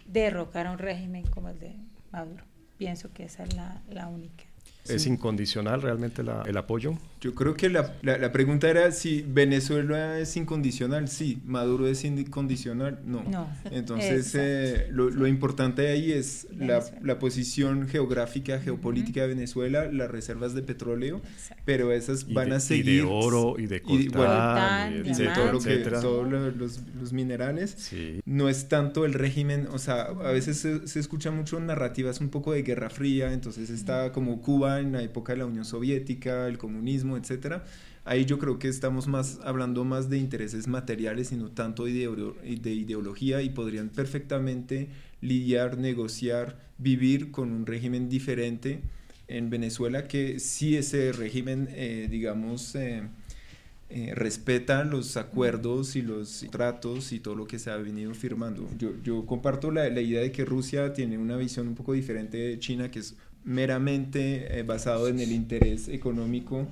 derrocar 0.06 0.68
a 0.68 0.72
un 0.72 0.78
régimen 0.78 1.26
como 1.28 1.50
el 1.50 1.60
de 1.60 1.76
Maduro. 2.12 2.51
Pienso 2.82 3.14
que 3.14 3.26
esa 3.26 3.44
es 3.44 3.54
la, 3.54 4.08
única. 4.08 4.44
¿Es 4.86 5.06
incondicional 5.06 5.84
realmente 5.84 6.24
el 6.24 6.58
apoyo? 6.58 6.98
Yo 7.22 7.36
creo 7.36 7.54
que 7.54 7.70
la, 7.70 7.94
la, 8.02 8.32
pregunta 8.32 8.68
era 8.68 8.92
si 8.92 9.22
Venezuela 9.22 10.18
es 10.18 10.36
incondicional. 10.36 11.08
Sí, 11.08 11.40
Maduro 11.46 11.88
es 11.88 12.04
incondicional. 12.04 13.00
No. 13.06 13.24
no 13.24 13.48
Entonces, 13.66 14.34
eh, 14.34 14.88
lo, 14.90 15.12
lo, 15.12 15.28
importante 15.28 15.88
ahí 15.90 16.12
es 16.12 16.48
la, 16.58 16.84
la, 17.04 17.20
posición 17.20 17.88
geográfica, 17.88 18.60
geopolítica 18.60 19.22
de 19.22 19.28
Venezuela, 19.28 19.86
las 19.92 20.10
reservas 20.10 20.56
de 20.56 20.64
petróleo, 20.64 21.22
pero 21.64 21.92
esas 21.92 22.28
van 22.34 22.54
a 22.54 22.60
seguir. 22.60 22.88
Y 22.88 22.96
de 22.98 23.04
oro 23.04 23.56
y 23.60 23.68
de 23.68 23.84
coltán, 23.84 25.06
y, 25.06 25.14
de 25.14 25.28
todo 25.28 25.52
lo 25.52 25.60
que, 25.60 25.78
todos 25.78 26.28
los, 26.28 26.80
los, 27.00 27.14
minerales. 27.14 27.92
No 28.26 28.50
es 28.50 28.68
tanto 28.68 29.06
el 29.06 29.14
régimen, 29.14 29.68
o 29.72 29.78
sea, 29.78 30.06
a 30.06 30.32
veces 30.32 30.58
se, 30.58 30.88
se 30.88 31.00
escucha 31.00 31.30
mucho 31.30 31.60
narrativas 31.60 32.20
un 32.20 32.30
poco 32.30 32.54
de 32.54 32.64
Guerra 32.64 32.90
Fría, 32.90 33.32
entonces 33.32 33.70
está 33.70 34.12
como 34.12 34.42
Cuba 34.42 34.80
en 34.80 34.94
la 34.94 35.04
época 35.04 35.34
de 35.34 35.40
la 35.40 35.46
Unión 35.46 35.66
Soviética, 35.66 36.48
el 36.48 36.58
comunismo 36.58 37.11
etcétera. 37.18 37.64
Ahí 38.04 38.26
yo 38.26 38.40
creo 38.40 38.58
que 38.58 38.68
estamos 38.68 39.08
más 39.08 39.40
hablando 39.44 39.84
más 39.86 40.10
de 40.10 40.18
intereses 40.18 40.68
materiales 40.68 41.32
y 41.32 41.36
no 41.36 41.52
tanto 41.52 41.86
de, 41.86 42.10
de 42.62 42.72
ideología 42.72 43.42
y 43.44 43.50
podrían 43.50 43.90
perfectamente 43.90 44.90
lidiar, 45.22 45.78
negociar, 45.78 46.60
vivir 46.80 47.32
con 47.32 47.52
un 47.52 47.66
régimen 47.66 48.10
diferente 48.10 48.82
en 49.28 49.50
Venezuela 49.50 50.08
que 50.08 50.40
si 50.40 50.76
ese 50.76 51.12
régimen, 51.12 51.70
eh, 51.72 52.08
digamos, 52.10 52.76
eh, 52.76 53.04
eh, 53.90 54.14
respeta 54.16 54.84
los 54.84 55.16
acuerdos 55.16 55.96
y 55.96 56.02
los 56.02 56.46
tratos 56.52 57.12
y 57.12 57.20
todo 57.20 57.36
lo 57.36 57.46
que 57.46 57.60
se 57.60 57.70
ha 57.70 57.78
venido 57.78 58.14
firmando. 58.14 58.68
Yo, 58.78 58.92
yo 59.04 59.26
comparto 59.26 59.72
la, 59.72 59.90
la, 59.90 60.02
idea 60.02 60.22
de 60.22 60.32
que 60.32 60.44
Rusia 60.44 60.94
tiene 60.94 61.18
una 61.18 61.38
visión 61.38 61.68
un 61.68 61.76
poco 61.76 61.94
diferente 61.94 62.38
de 62.38 62.60
China, 62.60 62.90
que 62.90 63.00
es 63.00 63.16
meramente 63.44 64.64
basado 64.64 65.08
en 65.08 65.20
el 65.20 65.32
interés 65.32 65.88
económico 65.88 66.68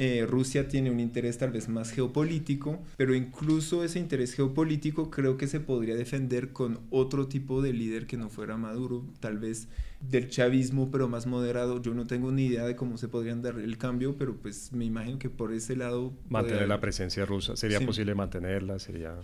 eh, 0.00 0.24
Rusia 0.26 0.68
tiene 0.68 0.92
un 0.92 1.00
interés 1.00 1.38
tal 1.38 1.50
vez 1.50 1.68
más 1.68 1.90
geopolítico, 1.90 2.78
pero 2.96 3.16
incluso 3.16 3.82
ese 3.82 3.98
interés 3.98 4.32
geopolítico 4.32 5.10
creo 5.10 5.36
que 5.36 5.48
se 5.48 5.58
podría 5.58 5.96
defender 5.96 6.52
con 6.52 6.78
otro 6.90 7.26
tipo 7.26 7.62
de 7.62 7.72
líder 7.72 8.06
que 8.06 8.16
no 8.16 8.28
fuera 8.28 8.56
Maduro, 8.56 9.04
tal 9.18 9.38
vez 9.38 9.66
del 10.00 10.28
chavismo, 10.28 10.92
pero 10.92 11.08
más 11.08 11.26
moderado. 11.26 11.82
Yo 11.82 11.94
no 11.94 12.06
tengo 12.06 12.30
ni 12.30 12.46
idea 12.46 12.64
de 12.64 12.76
cómo 12.76 12.96
se 12.96 13.08
podrían 13.08 13.42
dar 13.42 13.58
el 13.58 13.76
cambio, 13.76 14.14
pero 14.16 14.36
pues 14.36 14.72
me 14.72 14.84
imagino 14.84 15.18
que 15.18 15.30
por 15.30 15.52
ese 15.52 15.74
lado... 15.74 16.12
Mantener 16.28 16.68
la 16.68 16.80
presencia 16.80 17.26
rusa, 17.26 17.56
¿sería 17.56 17.80
posible 17.80 18.14
mantenerla? 18.14 18.78
¿Sería...? 18.78 19.16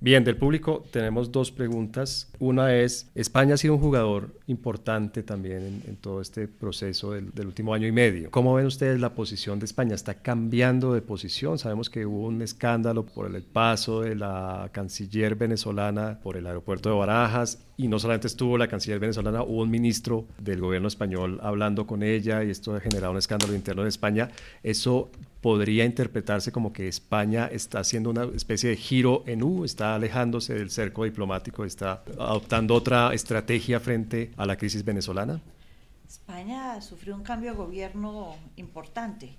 Bien, 0.00 0.22
del 0.22 0.36
público 0.36 0.84
tenemos 0.92 1.32
dos 1.32 1.50
preguntas. 1.50 2.30
Una 2.38 2.72
es, 2.72 3.10
España 3.16 3.54
ha 3.54 3.56
sido 3.56 3.74
un 3.74 3.80
jugador 3.80 4.30
importante 4.46 5.24
también 5.24 5.82
en, 5.88 5.96
todo 5.96 6.20
este 6.20 6.46
proceso 6.46 7.10
del, 7.10 7.32
último 7.44 7.74
año 7.74 7.88
y 7.88 7.90
medio. 7.90 8.30
¿Cómo 8.30 8.54
ven 8.54 8.66
ustedes 8.66 9.00
la 9.00 9.14
posición 9.14 9.58
de 9.58 9.64
España? 9.64 9.96
¿Está 9.96 10.14
cambiando 10.14 10.94
de 10.94 11.02
posición? 11.02 11.58
Sabemos 11.58 11.90
que 11.90 12.06
hubo 12.06 12.28
un 12.28 12.42
escándalo 12.42 13.06
por 13.06 13.34
el 13.34 13.42
paso 13.42 14.02
de 14.02 14.14
la 14.14 14.70
canciller 14.70 15.34
venezolana 15.34 16.20
por 16.22 16.36
el 16.36 16.46
aeropuerto 16.46 16.90
de 16.90 16.94
Barajas 16.94 17.58
y 17.76 17.88
no 17.88 17.98
solamente 17.98 18.28
estuvo 18.28 18.56
la 18.56 18.68
canciller 18.68 19.00
venezolana, 19.00 19.42
hubo 19.42 19.62
un 19.62 19.70
ministro 19.70 20.26
del 20.40 20.60
gobierno 20.60 20.86
español 20.86 21.40
hablando 21.42 21.88
con 21.88 22.04
ella 22.04 22.44
y 22.44 22.50
esto 22.50 22.74
ha 22.74 22.80
generado 22.80 23.10
un 23.10 23.18
escándalo 23.18 23.52
interno 23.52 23.82
en 23.82 23.88
España. 23.88 24.30
¿Eso 24.62 25.10
podría 25.40 25.84
interpretarse 25.84 26.50
como 26.50 26.72
que 26.72 26.88
España 26.88 27.48
está 27.50 27.80
haciendo 27.80 28.10
una 28.10 28.24
especie 28.34 28.70
de 28.70 28.76
giro 28.76 29.22
en 29.26 29.42
U, 29.42 29.64
está 29.64 29.94
alejándose 29.94 30.54
del 30.54 30.70
cerco 30.70 31.04
diplomático, 31.04 31.64
está 31.64 32.02
adoptando 32.18 32.74
otra 32.74 33.14
estrategia 33.14 33.78
frente 33.78 34.32
a 34.36 34.46
la 34.46 34.56
crisis 34.56 34.84
venezolana? 34.84 35.40
España 36.08 36.80
sufrió 36.80 37.14
un 37.14 37.22
cambio 37.22 37.52
de 37.52 37.56
gobierno 37.56 38.34
importante, 38.56 39.36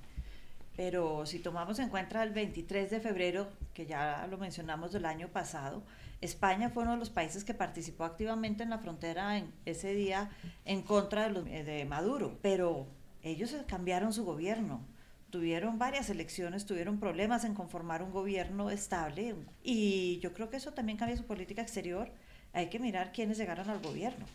pero 0.78 1.26
si 1.26 1.40
tomamos 1.40 1.80
en 1.80 1.90
cuenta 1.90 2.24
el 2.24 2.32
23 2.32 2.90
de 2.90 3.00
febrero, 3.02 3.50
que 3.74 3.86
ya 3.86 4.26
lo 4.30 4.38
mencionamos 4.38 4.94
del 4.94 5.06
año 5.06 5.28
pasado, 5.28 5.84
España 6.22 6.70
fue 6.70 6.84
uno 6.84 6.94
de 6.94 7.00
los 7.00 7.10
países 7.10 7.44
que 7.44 7.54
participó 7.54 8.04
activamente 8.04 8.64
en 8.64 8.70
la 8.70 8.78
frontera 8.78 9.38
en 9.38 9.52
ese 9.66 9.94
día 9.94 10.30
en 10.66 10.82
contra 10.82 11.24
de, 11.24 11.30
los, 11.32 11.46
de 11.46 11.86
Maduro, 11.90 12.38
pero 12.42 12.88
ellos 13.24 13.56
cambiaron 13.68 14.14
su 14.14 14.24
gobierno 14.24 14.82
tuvieron 15.30 15.78
varias 15.78 16.10
elecciones, 16.10 16.66
tuvieron 16.66 17.00
problemas 17.00 17.44
en 17.44 17.54
conformar 17.54 18.04
un 18.04 18.12
gobierno 18.12 18.70
estable 18.70 19.36
y 19.64 20.20
yo 20.20 20.34
creo 20.34 20.50
que 20.50 20.58
eso 20.58 20.74
también 20.74 20.98
cambia 20.98 21.18
su 21.18 21.26
política 21.26 21.62
exterior. 21.62 22.12
Hay 22.54 22.68
que 22.68 22.80
mirar 22.80 23.12
quiénes 23.12 23.38
llegaron 23.38 23.70
al 23.70 23.80
gobierno 23.80 24.26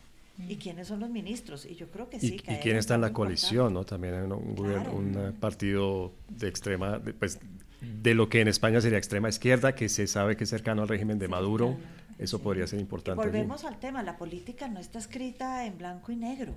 y 0.47 0.55
mm. 0.55 0.59
quiénes 0.59 0.87
son 0.87 0.99
los 0.99 1.09
ministros. 1.09 1.65
Y 1.65 1.75
yo 1.75 1.89
creo 1.91 2.09
que 2.09 2.19
sí. 2.19 2.41
Y, 2.47 2.53
y 2.53 2.57
quién 2.57 2.77
está 2.77 2.95
en 2.95 3.01
la 3.01 3.13
coalición, 3.13 3.73
¿no? 3.73 3.85
También 3.85 4.13
hay 4.13 4.21
un, 4.21 4.33
un 4.33 5.15
eh, 5.17 5.31
partido 5.39 6.13
de 6.29 6.47
extrema, 6.47 7.01
pues 7.19 7.39
de 7.81 8.15
lo 8.15 8.29
que 8.29 8.41
en 8.41 8.47
España 8.47 8.81
sería 8.81 8.97
extrema 8.97 9.29
izquierda, 9.29 9.75
que 9.75 9.89
se 9.89 10.07
sabe 10.07 10.37
que 10.37 10.45
es 10.45 10.49
cercano 10.49 10.81
al 10.81 10.87
régimen 10.87 11.19
de 11.19 11.27
Maduro. 11.27 11.77
Eso 12.17 12.41
podría 12.41 12.65
ser 12.65 12.79
importante. 12.79 13.21
volvemos 13.21 13.65
al 13.65 13.77
tema, 13.79 14.01
la 14.01 14.17
política 14.17 14.69
no 14.69 14.79
está 14.79 14.99
escrita 14.99 15.65
en 15.65 15.77
blanco 15.77 16.13
y 16.13 16.15
negro 16.15 16.53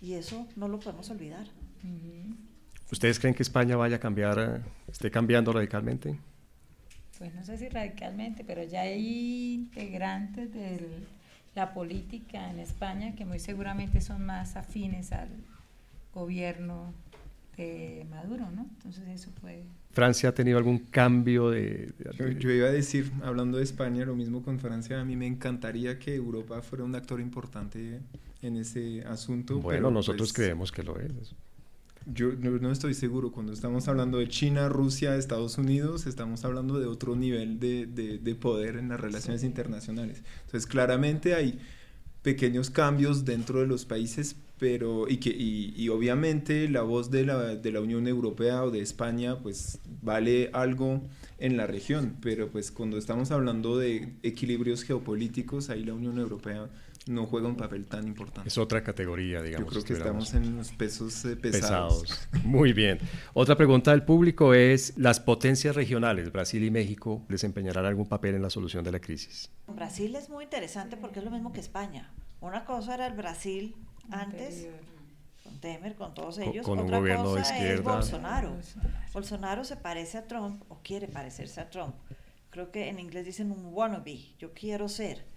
y 0.00 0.14
eso 0.14 0.46
no 0.56 0.68
lo 0.68 0.78
podemos 0.78 1.10
olvidar. 1.10 1.46
¿Ustedes 2.92 3.18
creen 3.18 3.34
que 3.34 3.42
España 3.42 3.74
vaya 3.74 3.96
a 3.96 3.98
cambiar, 3.98 4.38
eh, 4.38 4.60
esté 4.86 5.10
cambiando 5.10 5.50
radicalmente? 5.50 6.18
Pues 7.18 7.34
no 7.34 7.42
sé 7.42 7.56
si 7.56 7.70
radicalmente, 7.70 8.44
pero 8.44 8.62
ya 8.64 8.82
hay 8.82 9.54
integrantes 9.54 10.52
de 10.52 10.88
la 11.54 11.72
política 11.72 12.50
en 12.50 12.58
España 12.58 13.14
que 13.16 13.24
muy 13.24 13.38
seguramente 13.38 14.02
son 14.02 14.26
más 14.26 14.56
afines 14.56 15.12
al 15.12 15.30
gobierno 16.14 16.92
de 17.56 18.06
Maduro, 18.10 18.50
¿no? 18.50 18.66
Entonces 18.76 19.08
eso 19.08 19.30
puede... 19.40 19.64
¿Francia 19.92 20.28
ha 20.28 20.34
tenido 20.34 20.58
algún 20.58 20.78
cambio 20.78 21.48
de...? 21.48 21.94
Yo, 22.38 22.50
iba 22.50 22.68
a 22.68 22.72
decir, 22.72 23.10
hablando 23.22 23.56
de 23.56 23.64
España, 23.64 24.04
lo 24.04 24.14
mismo 24.14 24.42
con 24.42 24.58
Francia, 24.58 25.00
a 25.00 25.04
mí 25.04 25.16
me 25.16 25.26
encantaría 25.26 25.98
que 25.98 26.14
Europa 26.14 26.60
fuera 26.60 26.84
un 26.84 26.94
actor 26.94 27.20
importante 27.20 28.00
en 28.42 28.56
ese 28.56 29.02
asunto. 29.06 29.60
Bueno, 29.60 29.90
nosotros 29.90 30.30
pues 30.30 30.32
creemos 30.34 30.70
que 30.70 30.82
lo 30.82 30.98
es. 30.98 31.34
Yo 32.06 32.32
no, 32.32 32.72
estoy 32.72 32.94
seguro. 32.94 33.32
Cuando 33.32 33.52
estamos 33.52 33.88
hablando 33.88 34.18
de 34.18 34.28
China, 34.28 34.68
Rusia, 34.68 35.16
Estados 35.16 35.58
Unidos, 35.58 36.06
estamos 36.06 36.44
hablando 36.44 36.78
de 36.80 36.86
otro 36.86 37.16
nivel 37.16 37.60
de, 37.60 37.86
de, 37.86 38.34
poder 38.34 38.76
en 38.76 38.88
las 38.88 39.00
relaciones 39.00 39.44
internacionales. 39.44 40.22
Entonces, 40.46 40.66
claramente 40.66 41.34
hay 41.34 41.58
pequeños 42.22 42.70
cambios 42.70 43.24
dentro 43.24 43.60
de 43.60 43.66
los 43.66 43.84
países, 43.84 44.36
pero 44.58 45.08
y 45.08 45.16
que 45.16 45.30
y, 45.30 45.74
y, 45.76 45.88
obviamente 45.88 46.68
la 46.68 46.82
voz 46.82 47.10
de 47.10 47.24
la, 47.24 47.56
de 47.56 47.72
la 47.72 47.80
Unión 47.80 48.06
Europea 48.06 48.62
o 48.62 48.70
de 48.70 48.80
España 48.80 49.40
pues 49.40 49.80
vale 50.02 50.50
algo 50.52 51.02
en 51.38 51.56
la 51.56 51.66
región, 51.66 52.16
pero 52.22 52.48
pues 52.48 52.70
cuando 52.70 52.96
estamos 52.96 53.32
hablando 53.32 53.76
de 53.76 54.14
equilibrios 54.22 54.84
geopolíticos, 54.84 55.68
ahí 55.68 55.82
la 55.82 55.94
Unión 55.94 56.18
Europea 56.18 56.68
no 57.06 57.26
juega 57.26 57.48
un 57.48 57.56
papel 57.56 57.86
tan 57.86 58.06
importante. 58.06 58.48
Es 58.48 58.58
otra 58.58 58.82
categoría, 58.82 59.42
digamos. 59.42 59.66
Yo 59.66 59.80
creo 59.80 59.84
que 59.84 59.92
estamos 59.94 60.34
en 60.34 60.56
los 60.56 60.70
pesos 60.72 61.24
eh, 61.24 61.36
pesados. 61.36 62.28
Muy 62.44 62.72
bien. 62.72 62.98
Otra 63.34 63.56
pregunta 63.56 63.90
del 63.90 64.04
público 64.04 64.54
es, 64.54 64.96
¿las 64.96 65.20
potencias 65.20 65.74
regionales, 65.74 66.32
Brasil 66.32 66.62
y 66.64 66.70
México, 66.70 67.24
desempeñarán 67.28 67.84
algún 67.84 68.06
papel 68.06 68.34
en 68.34 68.42
la 68.42 68.50
solución 68.50 68.84
de 68.84 68.92
la 68.92 69.00
crisis? 69.00 69.50
Brasil 69.66 70.14
es 70.16 70.28
muy 70.28 70.44
interesante 70.44 70.96
porque 70.96 71.18
es 71.18 71.24
lo 71.24 71.30
mismo 71.30 71.52
que 71.52 71.60
España. 71.60 72.10
Una 72.40 72.64
cosa 72.64 72.94
era 72.94 73.06
el 73.06 73.14
Brasil 73.14 73.74
antes, 74.10 74.66
con 75.44 75.58
Temer, 75.60 75.94
con 75.94 76.14
todos 76.14 76.38
ellos. 76.38 76.64
Con, 76.64 76.78
Otra 76.78 76.96
un 76.96 77.02
gobierno 77.02 77.24
cosa 77.24 77.36
de 77.36 77.42
izquierda. 77.42 77.74
Es 77.74 77.82
Bolsonaro. 77.82 78.56
Bolsonaro 79.12 79.64
se 79.64 79.76
parece 79.76 80.18
a 80.18 80.26
Trump 80.26 80.62
o 80.68 80.80
quiere 80.82 81.08
parecerse 81.08 81.60
a 81.60 81.70
Trump. 81.70 81.94
Creo 82.50 82.70
que 82.70 82.88
en 82.88 82.98
inglés 82.98 83.24
dicen 83.24 83.50
un 83.50 83.72
wannabe, 83.72 84.34
yo 84.38 84.52
quiero 84.52 84.88
ser 84.88 85.31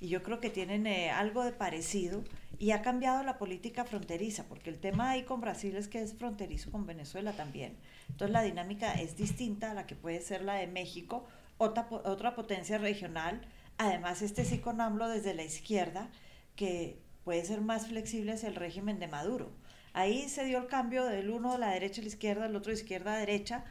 y 0.00 0.08
yo 0.08 0.22
creo 0.22 0.40
que 0.40 0.50
tienen 0.50 0.86
eh, 0.86 1.10
algo 1.10 1.44
de 1.44 1.52
parecido 1.52 2.24
y 2.58 2.70
ha 2.70 2.82
cambiado 2.82 3.22
la 3.22 3.38
política 3.38 3.84
fronteriza, 3.84 4.44
porque 4.44 4.70
el 4.70 4.78
tema 4.78 5.10
ahí 5.10 5.24
con 5.24 5.40
Brasil 5.40 5.76
es 5.76 5.88
que 5.88 6.00
es 6.00 6.14
fronterizo 6.14 6.70
con 6.70 6.86
Venezuela 6.86 7.32
también. 7.32 7.76
Entonces 8.08 8.32
la 8.32 8.42
dinámica 8.42 8.94
es 8.94 9.16
distinta 9.16 9.70
a 9.70 9.74
la 9.74 9.86
que 9.86 9.94
puede 9.94 10.20
ser 10.20 10.42
la 10.42 10.54
de 10.54 10.66
México, 10.66 11.26
otra, 11.58 11.86
otra 11.90 12.34
potencia 12.34 12.78
regional, 12.78 13.40
además 13.78 14.22
este 14.22 14.44
sí 14.44 14.58
con 14.58 14.80
AMLO 14.80 15.08
desde 15.08 15.34
la 15.34 15.44
izquierda, 15.44 16.10
que 16.54 16.98
puede 17.24 17.44
ser 17.44 17.60
más 17.60 17.88
flexible 17.88 18.32
hacia 18.32 18.48
el 18.48 18.54
régimen 18.54 18.98
de 18.98 19.08
Maduro. 19.08 19.50
Ahí 19.92 20.28
se 20.28 20.44
dio 20.44 20.58
el 20.58 20.66
cambio 20.66 21.04
del 21.06 21.30
uno 21.30 21.52
de 21.52 21.58
la 21.58 21.70
derecha 21.70 22.00
a 22.00 22.04
la 22.04 22.08
izquierda, 22.08 22.46
el 22.46 22.56
otro 22.56 22.70
de 22.70 22.78
izquierda 22.78 23.14
a 23.14 23.18
derecha. 23.18 23.64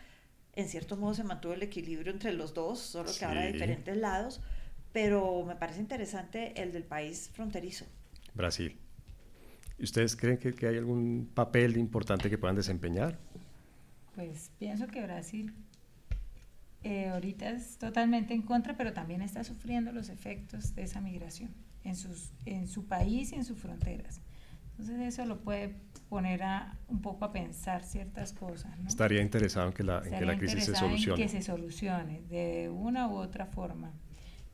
En 0.53 0.69
cierto 0.69 0.97
modo 0.97 1.13
se 1.13 1.23
mantuvo 1.23 1.53
el 1.53 1.61
equilibrio 1.63 2.11
entre 2.11 2.33
los 2.33 2.53
dos, 2.53 2.79
solo 2.79 3.11
que 3.17 3.25
ahora 3.25 3.43
a 3.43 3.45
diferentes 3.45 3.95
lados 3.95 4.41
pero 4.95 5.43
me 5.43 5.57
parece 5.57 5.81
interesante 5.81 6.53
el 6.61 6.71
del 6.71 6.85
país 6.85 7.29
fronterizo. 7.33 7.85
Brasil. 8.33 8.77
¿Ustedes 9.77 10.15
creen 10.15 10.37
que, 10.37 10.55
hay 10.65 10.77
algún 10.77 11.29
papel 11.33 11.75
importante 11.75 12.29
que 12.29 12.37
puedan 12.37 12.55
desempeñar? 12.55 13.17
Pues 14.15 14.51
pienso 14.57 14.87
que 14.87 15.01
Brasil 15.03 15.53
eh, 16.83 17.09
ahorita 17.09 17.49
es 17.49 17.77
totalmente 17.77 18.33
en 18.33 18.41
contra, 18.41 18.77
pero 18.77 18.93
también 18.93 19.21
está 19.21 19.43
sufriendo 19.43 19.91
los 19.91 20.07
efectos 20.07 20.73
de 20.75 20.83
esa 20.83 21.01
migración 21.01 21.49
en, 21.83 21.97
sus, 21.97 22.31
en 22.45 22.69
su 22.69 22.85
país 22.85 23.33
y 23.33 23.35
en 23.35 23.43
sus 23.43 23.59
fronteras. 23.59 24.21
Entonces 24.69 24.97
eso 25.01 25.25
lo 25.25 25.41
puede 25.41 25.75
poner 26.07 26.41
a, 26.43 26.77
un 26.87 27.01
poco 27.01 27.25
a 27.25 27.33
pensar 27.33 27.83
ciertas 27.83 28.31
cosas. 28.31 28.79
¿no? 28.79 28.87
Estaría 28.87 29.21
interesado 29.21 29.67
en 29.67 29.73
que 29.73 29.83
la, 29.83 30.01
en 30.05 30.17
que 30.17 30.25
la 30.25 30.37
crisis 30.37 30.63
se 30.63 30.73
solucione. 30.73 31.21
En 31.21 31.27
que 31.27 31.33
se 31.33 31.41
solucione 31.41 32.21
de 32.29 32.69
una 32.69 33.09
u 33.09 33.15
otra 33.17 33.45
forma. 33.45 33.91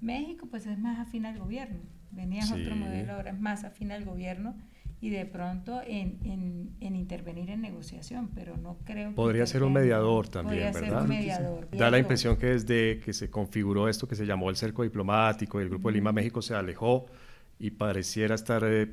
México 0.02 0.48
pues 0.50 0.66
es 0.66 0.78
más 0.78 1.00
afín 1.00 1.26
al 1.26 1.40
gobierno, 1.40 1.80
venía 2.12 2.44
otro 2.46 2.76
modelo, 2.76 3.14
ahora 3.14 3.32
es 3.32 3.40
más 3.40 3.64
afín 3.64 3.92
al 3.92 4.04
gobierno 4.04 4.56
y 5.00 5.10
de 5.10 5.26
pronto 5.26 5.82
en, 5.86 6.20
en, 6.80 6.96
intervenir 6.96 7.50
en 7.50 7.62
negociación, 7.62 8.30
pero 8.36 8.56
no 8.58 8.78
creo 8.84 9.16
Podría 9.16 9.48
ser 9.48 9.64
un 9.64 9.74
mediador 9.74 10.28
también, 10.28 10.72
¿verdad? 10.72 10.90
Ser 10.90 10.94
un 10.94 11.10
mediador. 11.10 11.70
Da 11.72 11.90
la 11.90 11.98
impresión 11.98 12.38
que 12.38 12.48
desde 12.48 13.00
que 13.00 13.12
se 13.12 13.30
configuró 13.30 13.90
esto 13.90 14.08
que 14.08 14.16
se 14.16 14.26
llamó 14.26 14.52
el 14.52 14.56
cerco 14.56 14.84
diplomático 14.84 15.60
y 15.60 15.64
el 15.64 15.70
Grupo 15.70 15.90
de 15.90 15.96
Lima 15.96 16.12
México 16.12 16.42
se 16.44 16.54
alejó 16.54 17.08
y 17.58 17.72
pareciera 17.72 18.36
estar 18.36 18.64
eh, 18.64 18.90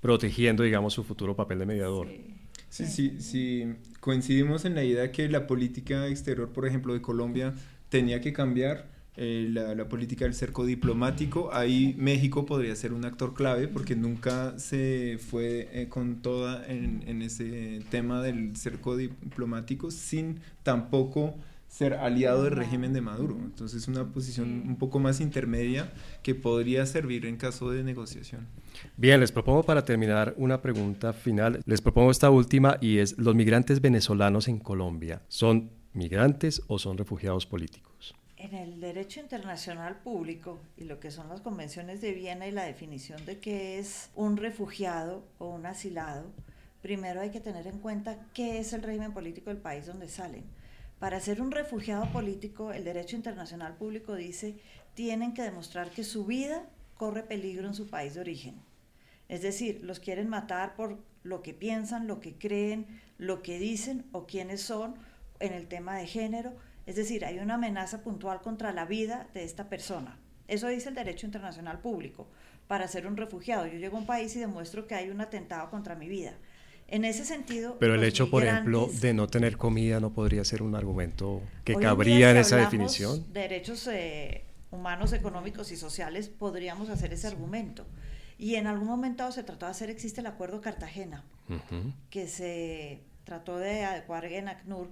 protegiendo, 0.00 0.62
digamos, 0.62 0.94
su 0.94 1.04
futuro 1.04 1.36
papel 1.36 1.58
de 1.58 1.66
mediador. 1.66 2.08
Sí. 2.08 2.40
Sí, 2.70 3.20
sí, 3.20 3.74
coincidimos 3.98 4.64
en 4.64 4.76
la 4.76 4.84
idea 4.84 5.10
que 5.10 5.28
la 5.28 5.48
política 5.48 6.06
exterior, 6.06 6.52
por 6.52 6.66
ejemplo, 6.66 6.94
de 6.94 7.02
Colombia 7.02 7.52
tenía 7.88 8.20
que 8.20 8.32
cambiar 8.32 8.86
eh, 9.22 9.48
la, 9.50 9.86
política 9.86 10.24
del 10.24 10.32
cerco 10.32 10.64
diplomático. 10.64 11.50
Ahí 11.52 11.94
México 11.98 12.46
podría 12.46 12.74
ser 12.74 12.94
un 12.94 13.04
actor 13.04 13.34
clave 13.34 13.68
porque 13.68 13.94
nunca 13.94 14.58
se 14.58 15.18
fue 15.18 15.68
eh, 15.72 15.88
con 15.90 16.22
toda 16.22 16.66
en, 16.66 17.04
en, 17.06 17.20
ese 17.20 17.82
tema 17.90 18.22
del 18.22 18.56
cerco 18.56 18.96
diplomático 18.96 19.90
sin 19.90 20.40
tampoco 20.62 21.34
ser 21.68 21.92
aliado 21.94 22.44
del 22.44 22.56
régimen 22.56 22.94
de 22.94 23.02
Maduro. 23.02 23.36
Entonces 23.44 23.88
una 23.88 24.06
posición 24.06 24.64
un 24.66 24.76
poco 24.76 24.98
más 24.98 25.20
intermedia 25.20 25.92
que 26.22 26.34
podría 26.34 26.86
servir 26.86 27.26
en 27.26 27.36
caso 27.36 27.70
de 27.70 27.84
negociación. 27.84 28.46
Bien, 28.96 29.20
les 29.20 29.32
propongo 29.32 29.64
para 29.64 29.84
terminar 29.84 30.32
una 30.38 30.62
pregunta 30.62 31.12
final. 31.12 31.60
Les 31.66 31.82
propongo 31.82 32.10
esta 32.10 32.30
última 32.30 32.78
y 32.80 32.98
es, 33.00 33.18
¿los 33.18 33.34
migrantes 33.34 33.82
venezolanos 33.82 34.48
en 34.48 34.58
Colombia 34.60 35.20
son 35.28 35.68
migrantes 35.92 36.62
o 36.68 36.78
son 36.78 36.96
refugiados 36.96 37.44
políticos? 37.44 38.14
En 38.42 38.54
el 38.54 38.80
derecho 38.80 39.20
internacional 39.20 39.98
público 39.98 40.60
y 40.78 40.84
lo 40.84 40.98
que 40.98 41.10
son 41.10 41.28
las 41.28 41.42
convenciones 41.42 42.00
de 42.00 42.12
Viena 42.12 42.46
y 42.46 42.52
la 42.52 42.64
definición 42.64 43.22
de 43.26 43.38
qué 43.38 43.78
es 43.78 44.08
un 44.14 44.38
refugiado 44.38 45.22
o 45.36 45.50
un 45.50 45.66
asilado, 45.66 46.32
primero 46.80 47.20
hay 47.20 47.28
que 47.28 47.40
tener 47.40 47.66
en 47.66 47.80
cuenta 47.80 48.16
qué 48.32 48.58
es 48.58 48.72
el 48.72 48.82
régimen 48.82 49.12
político 49.12 49.50
del 49.50 49.58
país 49.58 49.84
donde 49.84 50.08
salen. 50.08 50.44
Para 50.98 51.20
ser 51.20 51.42
un 51.42 51.50
refugiado 51.50 52.10
político, 52.12 52.72
el 52.72 52.82
derecho 52.82 53.14
internacional 53.14 53.76
público 53.76 54.14
dice, 54.14 54.58
tienen 54.94 55.34
que 55.34 55.42
demostrar 55.42 55.90
que 55.90 56.02
su 56.02 56.24
vida 56.24 56.64
corre 56.96 57.22
peligro 57.22 57.68
en 57.68 57.74
su 57.74 57.90
país 57.90 58.14
de 58.14 58.22
origen. 58.22 58.54
Es 59.28 59.42
decir, 59.42 59.80
los 59.82 60.00
quieren 60.00 60.30
matar 60.30 60.76
por 60.76 60.98
lo 61.24 61.42
que 61.42 61.52
piensan, 61.52 62.06
lo 62.06 62.20
que 62.20 62.38
creen, 62.38 62.86
lo 63.18 63.42
que 63.42 63.58
dicen 63.58 64.06
o 64.12 64.24
quiénes 64.26 64.62
son 64.62 64.94
en 65.40 65.52
el 65.52 65.68
tema 65.68 65.98
de 65.98 66.06
género. 66.06 66.54
Es 66.90 66.96
decir, 66.96 67.24
hay 67.24 67.38
una 67.38 67.54
amenaza 67.54 68.02
puntual 68.02 68.40
contra 68.40 68.72
la 68.72 68.84
vida 68.84 69.28
de 69.32 69.44
esta 69.44 69.68
persona. 69.68 70.18
Eso 70.48 70.66
dice 70.66 70.88
el 70.88 70.96
derecho 70.96 71.24
internacional 71.24 71.78
público 71.78 72.26
para 72.66 72.88
ser 72.88 73.06
un 73.06 73.16
refugiado. 73.16 73.64
Yo 73.68 73.78
llego 73.78 73.96
a 73.96 74.00
un 74.00 74.06
país 74.06 74.34
y 74.34 74.40
demuestro 74.40 74.88
que 74.88 74.96
hay 74.96 75.08
un 75.08 75.20
atentado 75.20 75.70
contra 75.70 75.94
mi 75.94 76.08
vida. 76.08 76.32
En 76.88 77.04
ese 77.04 77.24
sentido... 77.24 77.76
Pero 77.78 77.94
el 77.94 78.02
hecho, 78.02 78.28
por 78.28 78.42
ejemplo, 78.42 78.90
de 79.00 79.14
no 79.14 79.28
tener 79.28 79.56
comida 79.56 80.00
no 80.00 80.12
podría 80.12 80.44
ser 80.44 80.62
un 80.62 80.74
argumento 80.74 81.40
que 81.62 81.76
cabría 81.76 82.32
en, 82.32 82.38
esa 82.38 82.56
definición. 82.56 83.24
Derechos 83.32 83.86
eh, 83.86 84.42
humanos, 84.72 85.12
económicos 85.12 85.70
y 85.70 85.76
sociales, 85.76 86.28
podríamos 86.28 86.90
hacer 86.90 87.12
ese 87.12 87.28
argumento. 87.28 87.86
Y 88.36 88.56
en 88.56 88.66
algún 88.66 88.88
momento 88.88 89.30
se 89.30 89.44
trató 89.44 89.66
de 89.66 89.70
hacer, 89.70 89.90
existe 89.90 90.22
el 90.22 90.26
Acuerdo 90.26 90.60
Cartagena, 90.60 91.22
que 92.10 92.26
se 92.26 93.04
trató 93.22 93.58
de 93.58 93.84
adecuar 93.84 94.24
en 94.24 94.48
ACNUR 94.48 94.90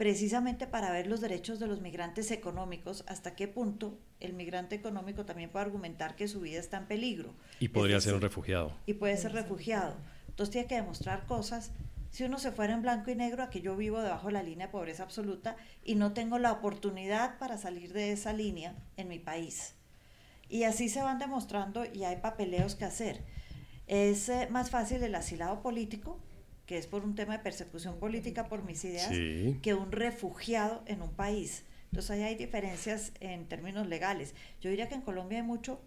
precisamente 0.00 0.66
para 0.66 0.90
ver 0.90 1.08
los 1.08 1.20
derechos 1.20 1.58
de 1.58 1.66
los 1.66 1.82
migrantes 1.82 2.30
económicos, 2.30 3.04
hasta 3.06 3.34
qué 3.36 3.48
punto 3.48 3.98
el 4.18 4.32
migrante 4.32 4.74
económico 4.74 5.26
también 5.26 5.50
puede 5.50 5.66
argumentar 5.66 6.16
que 6.16 6.26
su 6.26 6.40
vida 6.40 6.58
está 6.58 6.78
en 6.78 6.86
peligro. 6.86 7.34
Y 7.58 7.68
podría 7.68 8.00
ser 8.00 8.14
un 8.14 8.22
refugiado. 8.22 8.74
Y 8.86 8.94
puede 8.94 9.18
ser 9.18 9.32
refugiado. 9.32 9.94
Entonces 10.26 10.52
tiene 10.52 10.68
que 10.68 10.76
demostrar 10.76 11.26
cosas 11.26 11.72
si 12.10 12.24
uno 12.24 12.38
se 12.38 12.50
fuera 12.50 12.72
en 12.72 12.80
blanco 12.80 13.10
y 13.10 13.14
negro, 13.14 13.42
a 13.42 13.50
que 13.50 13.60
yo 13.60 13.76
vivo 13.76 14.00
debajo 14.00 14.28
de 14.28 14.32
la 14.32 14.42
línea 14.42 14.68
de 14.68 14.72
pobreza 14.72 15.02
absoluta 15.02 15.56
y 15.84 15.96
no 15.96 16.14
tengo 16.14 16.38
la 16.38 16.52
oportunidad 16.52 17.36
para 17.36 17.58
salir 17.58 17.92
de 17.92 18.12
esa 18.12 18.32
línea 18.32 18.74
en 18.96 19.06
mi 19.06 19.18
país. 19.18 19.74
Y 20.48 20.62
así 20.62 20.88
se 20.88 21.02
van 21.02 21.18
demostrando 21.18 21.84
y 21.84 22.04
hay 22.04 22.16
papeleos 22.16 22.74
que 22.74 22.86
hacer. 22.86 23.22
Es 23.86 24.30
eh, 24.30 24.48
más 24.50 24.70
fácil 24.70 25.02
el 25.02 25.14
asilado 25.14 25.60
político, 25.60 26.18
que 26.70 26.78
es 26.78 26.86
por 26.86 27.02
un 27.02 27.16
tema 27.16 27.36
de 27.36 27.40
persecución 27.40 27.96
política 27.96 28.46
por 28.46 28.62
mis 28.62 28.84
ideas, 28.84 29.10
que 29.60 29.74
un 29.74 29.90
refugiado 29.90 30.84
en 30.86 31.02
un 31.02 31.10
país. 31.10 31.64
Entonces 31.86 32.12
ahí 32.12 32.22
hay 32.22 32.36
diferencias 32.36 33.10
en 33.18 33.46
términos 33.46 33.88
legales. 33.88 34.36
Yo 34.60 34.70
diría 34.70 34.88
que 34.88 34.94
en 34.94 35.00
Colombia 35.00 35.38
hay 35.38 35.44
mucho 35.44 35.80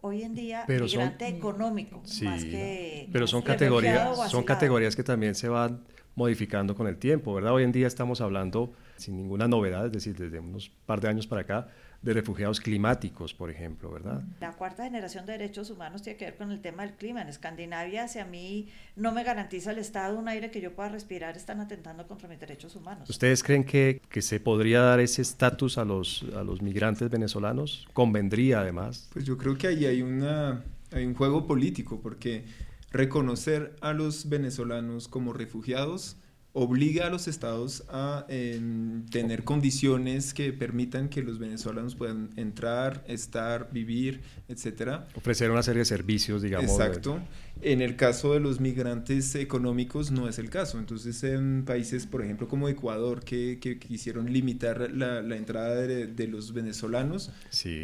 hoy 0.00 0.22
en 0.22 0.36
día 0.36 0.62
pero 0.68 0.84
migrante 0.84 1.26
económico, 1.26 2.04
más 2.22 2.44
que 2.44 3.08
pero 3.10 3.26
son 3.26 3.42
categorías, 3.42 4.30
son 4.30 4.44
categorías 4.44 4.94
que 4.94 5.02
también 5.02 5.34
se 5.34 5.48
van 5.48 5.82
modificando 6.14 6.76
con 6.76 6.86
el 6.86 6.98
tiempo, 6.98 7.34
¿verdad? 7.34 7.54
Hoy 7.54 7.64
en 7.64 7.72
día 7.72 7.88
estamos 7.88 8.20
hablando 8.20 8.72
sin 8.98 9.16
ninguna 9.16 9.48
novedad, 9.48 9.86
es 9.86 9.92
decir, 9.92 10.14
desde 10.16 10.38
unos 10.38 10.70
par 10.86 11.00
de 11.00 11.08
años 11.08 11.26
para 11.26 11.40
acá, 11.40 11.68
de 12.02 12.12
refugiados 12.12 12.60
climáticos, 12.60 13.32
por 13.32 13.50
ejemplo, 13.50 13.90
¿verdad? 13.90 14.22
La 14.40 14.52
cuarta 14.52 14.84
generación 14.84 15.24
de 15.24 15.32
derechos 15.32 15.70
humanos 15.70 16.02
tiene 16.02 16.18
que 16.18 16.24
ver 16.24 16.36
con 16.36 16.50
el 16.50 16.60
tema 16.60 16.84
del 16.84 16.94
clima. 16.94 17.22
En 17.22 17.28
Escandinavia, 17.28 18.08
si 18.08 18.18
a 18.18 18.24
mí 18.24 18.68
no 18.96 19.12
me 19.12 19.22
garantiza 19.22 19.70
el 19.70 19.78
Estado 19.78 20.18
un 20.18 20.28
aire 20.28 20.50
que 20.50 20.60
yo 20.60 20.74
pueda 20.74 20.88
respirar, 20.88 21.36
están 21.36 21.60
atentando 21.60 22.06
contra 22.08 22.28
mis 22.28 22.40
derechos 22.40 22.74
humanos. 22.74 23.08
¿Ustedes 23.08 23.42
creen 23.42 23.64
que, 23.64 24.00
que 24.08 24.20
se 24.20 24.40
podría 24.40 24.80
dar 24.80 24.98
ese 24.98 25.22
estatus 25.22 25.78
a 25.78 25.84
los, 25.84 26.24
a 26.36 26.42
los 26.42 26.60
migrantes 26.60 27.08
venezolanos? 27.08 27.86
¿Convendría 27.92 28.60
además? 28.60 29.08
Pues 29.12 29.24
yo 29.24 29.38
creo 29.38 29.56
que 29.56 29.68
ahí 29.68 29.86
hay, 29.86 30.02
una, 30.02 30.64
hay 30.90 31.06
un 31.06 31.14
juego 31.14 31.46
político, 31.46 32.00
porque 32.00 32.44
reconocer 32.90 33.76
a 33.80 33.92
los 33.92 34.28
venezolanos 34.28 35.06
como 35.06 35.32
refugiados 35.32 36.16
obliga 36.54 37.06
a 37.06 37.10
los 37.10 37.28
estados 37.28 37.84
a 37.88 38.26
em, 38.28 39.06
tener 39.06 39.42
condiciones 39.44 40.34
que 40.34 40.52
permitan 40.52 41.08
que 41.08 41.22
los 41.22 41.38
venezolanos 41.38 41.94
puedan 41.94 42.30
entrar, 42.36 43.04
estar, 43.08 43.70
vivir, 43.72 44.20
etcétera. 44.48 45.08
Ofrecer 45.14 45.50
una 45.50 45.62
serie 45.62 45.80
de 45.80 45.86
servicios, 45.86 46.42
digamos. 46.42 46.70
Exacto. 46.70 47.20
En 47.64 47.80
el 47.80 47.94
caso 47.94 48.34
de 48.34 48.40
los 48.40 48.58
migrantes 48.58 49.36
económicos 49.36 50.10
no 50.10 50.28
es 50.28 50.40
el 50.40 50.50
caso. 50.50 50.80
Entonces, 50.80 51.22
en 51.22 51.64
países, 51.64 52.06
por 52.06 52.20
ejemplo, 52.22 52.48
como 52.48 52.68
Ecuador, 52.68 53.22
que, 53.24 53.58
quisieron 53.78 54.32
limitar 54.32 54.90
la, 54.90 55.20
entrada 55.36 55.76
de, 55.76 56.26
los 56.26 56.52
venezolanos, 56.52 57.30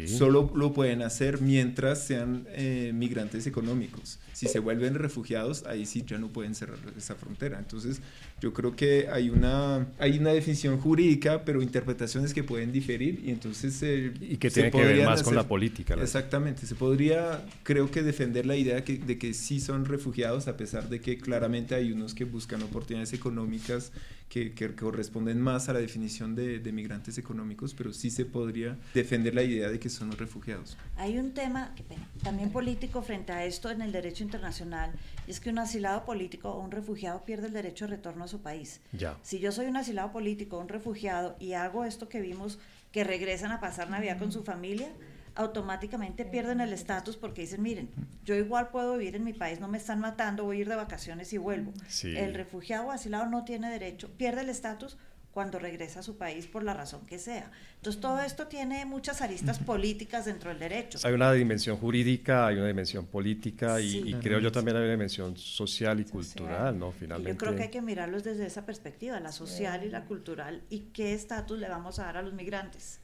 solo 0.05 0.51
lo 0.53 0.73
pueden 0.73 1.01
hacer 1.01 1.39
mientras 1.39 2.03
sean 2.03 2.45
eh, 2.49 2.91
migrantes 2.93 3.47
económicos. 3.47 4.19
Si 4.33 4.47
se 4.47 4.59
vuelven 4.59 4.95
refugiados, 4.95 5.65
ahí 5.65 5.85
sí 5.85 6.03
ya 6.05 6.17
no 6.17 6.27
pueden 6.27 6.55
cerrar 6.55 6.77
esa 6.97 7.15
frontera. 7.15 7.57
Entonces, 7.57 8.01
yo 8.41 8.53
creo 8.53 8.75
que 8.75 9.07
hay 9.09 9.29
una, 9.29 9.87
hay 9.97 10.17
una 10.17 10.31
definición 10.31 10.77
jurídica, 10.77 11.45
pero 11.45 11.61
interpretaciones 11.61 12.33
que 12.33 12.43
pueden 12.43 12.73
diferir 12.73 13.21
y 13.23 13.31
entonces... 13.31 13.81
Eh, 13.83 14.13
y 14.19 14.37
que 14.37 14.49
tiene 14.49 14.71
que 14.71 14.83
ver 14.83 15.05
más 15.05 15.23
con 15.23 15.35
la 15.35 15.47
política. 15.47 15.95
Exactamente. 15.95 16.65
Se 16.65 16.75
podría, 16.75 17.45
creo 17.63 17.89
que, 17.89 18.03
defender 18.03 18.45
la 18.45 18.55
idea 18.55 18.81
de 18.81 19.17
que 19.17 19.33
sí 19.33 19.59
son 19.69 19.85
refugiados, 19.85 20.47
a 20.47 20.57
pesar 20.57 20.89
de 20.89 20.99
que 20.99 21.19
claramente 21.19 21.75
hay 21.75 21.91
unos 21.91 22.15
que 22.15 22.25
buscan 22.25 22.63
oportunidades 22.63 23.13
económicas 23.13 23.91
que, 24.27 24.51
corresponden 24.75 25.39
más 25.39 25.69
a 25.69 25.73
la 25.73 25.79
definición 25.79 26.33
de, 26.33 26.59
migrantes 26.71 27.19
económicos, 27.19 27.75
pero 27.75 27.93
sí 27.93 28.09
se 28.09 28.25
podría 28.25 28.79
defender 28.95 29.35
la 29.35 29.43
idea 29.43 29.69
de 29.69 29.79
que 29.79 29.89
son 29.89 30.07
los 30.07 30.17
refugiados. 30.17 30.75
Hay 30.97 31.19
un 31.19 31.35
tema 31.35 31.75
también 32.23 32.51
político 32.51 33.03
frente 33.03 33.31
a 33.31 33.45
esto 33.45 33.69
en 33.69 33.83
el 33.83 33.91
derecho 33.91 34.23
internacional, 34.23 34.91
y 35.27 35.31
es 35.31 35.39
que 35.39 35.51
un 35.51 35.59
asilado 35.59 36.03
político 36.03 36.49
o 36.49 36.63
un 36.63 36.71
refugiado 36.71 37.23
pierde 37.23 37.45
el 37.45 37.53
derecho 37.53 37.85
de 37.85 37.97
retorno 37.97 38.23
a 38.23 38.27
su 38.27 38.41
país. 38.41 38.81
Ya. 38.91 39.19
Si 39.21 39.37
yo 39.37 39.51
soy 39.51 39.67
un 39.67 39.77
asilado 39.77 40.11
político 40.11 40.57
o 40.57 40.61
un 40.61 40.69
refugiado 40.69 41.35
y 41.39 41.53
hago 41.53 41.85
esto 41.85 42.09
que 42.09 42.21
vimos, 42.21 42.57
que 42.91 43.03
regresan 43.03 43.51
a 43.51 43.59
pasar 43.59 43.91
Navidad 43.91 44.17
con 44.17 44.31
su 44.31 44.43
familia, 44.43 44.89
automáticamente 45.35 46.25
pierden 46.25 46.61
el 46.61 46.73
estatus 46.73 47.17
porque 47.17 47.41
dicen, 47.41 47.61
miren, 47.61 47.89
yo 48.23 48.35
igual 48.35 48.69
puedo 48.69 48.97
vivir 48.97 49.15
en 49.15 49.23
mi 49.23 49.33
país, 49.33 49.59
no 49.59 49.67
me 49.67 49.77
están 49.77 49.99
matando, 49.99 50.43
voy 50.43 50.57
a 50.57 50.61
ir 50.61 50.69
de 50.69 50.75
vacaciones 50.75 51.31
y 51.33 51.37
vuelvo. 51.37 51.73
El 52.03 52.33
refugiado 52.33 52.91
asilado 52.91 53.25
no 53.27 53.43
tiene 53.43 53.69
derecho, 53.69 54.09
pierde 54.17 54.41
el 54.41 54.49
estatus 54.49 54.97
cuando 55.31 55.59
regresa 55.59 55.99
a 55.99 56.03
su 56.03 56.17
país 56.17 56.47
por 56.47 56.63
la 56.63 56.73
razón 56.73 57.05
que 57.05 57.19
sea. 57.19 57.51
Entonces 57.75 58.01
todo 58.01 58.19
esto 58.19 58.47
tiene 58.47 58.85
muchas 58.85 59.21
aristas 59.21 59.59
políticas 59.59 60.25
dentro 60.25 60.49
del 60.49 60.59
derecho. 60.59 60.99
Hay 61.03 61.13
una 61.13 61.31
dimensión 61.31 61.77
jurídica, 61.77 62.47
hay 62.47 62.57
una 62.57 62.67
dimensión 62.67 63.05
política 63.05 63.79
y, 63.79 64.13
creo 64.15 64.39
yo 64.39 64.51
también 64.51 64.77
hay 64.77 64.83
una 64.83 64.91
dimensión 64.91 65.37
social 65.37 65.99
y 65.99 66.05
cultural, 66.05 66.77
¿no? 66.77 66.91
Finalmente. 66.91 67.31
yo 67.31 67.37
creo 67.37 67.55
que 67.55 67.63
hay 67.63 67.69
que 67.69 67.81
mirarlos 67.81 68.23
desde 68.23 68.45
esa 68.45 68.65
perspectiva, 68.65 69.19
la 69.19 69.31
social 69.31 69.83
y 69.83 69.89
la 69.89 70.05
cultural, 70.05 70.63
y 70.69 70.79
qué 70.93 71.13
estatus 71.13 71.59
le 71.59 71.69
vamos 71.69 71.99
a 71.99 72.05
dar 72.05 72.17
a 72.17 72.21
los 72.21 72.33
migrantes 72.33 72.99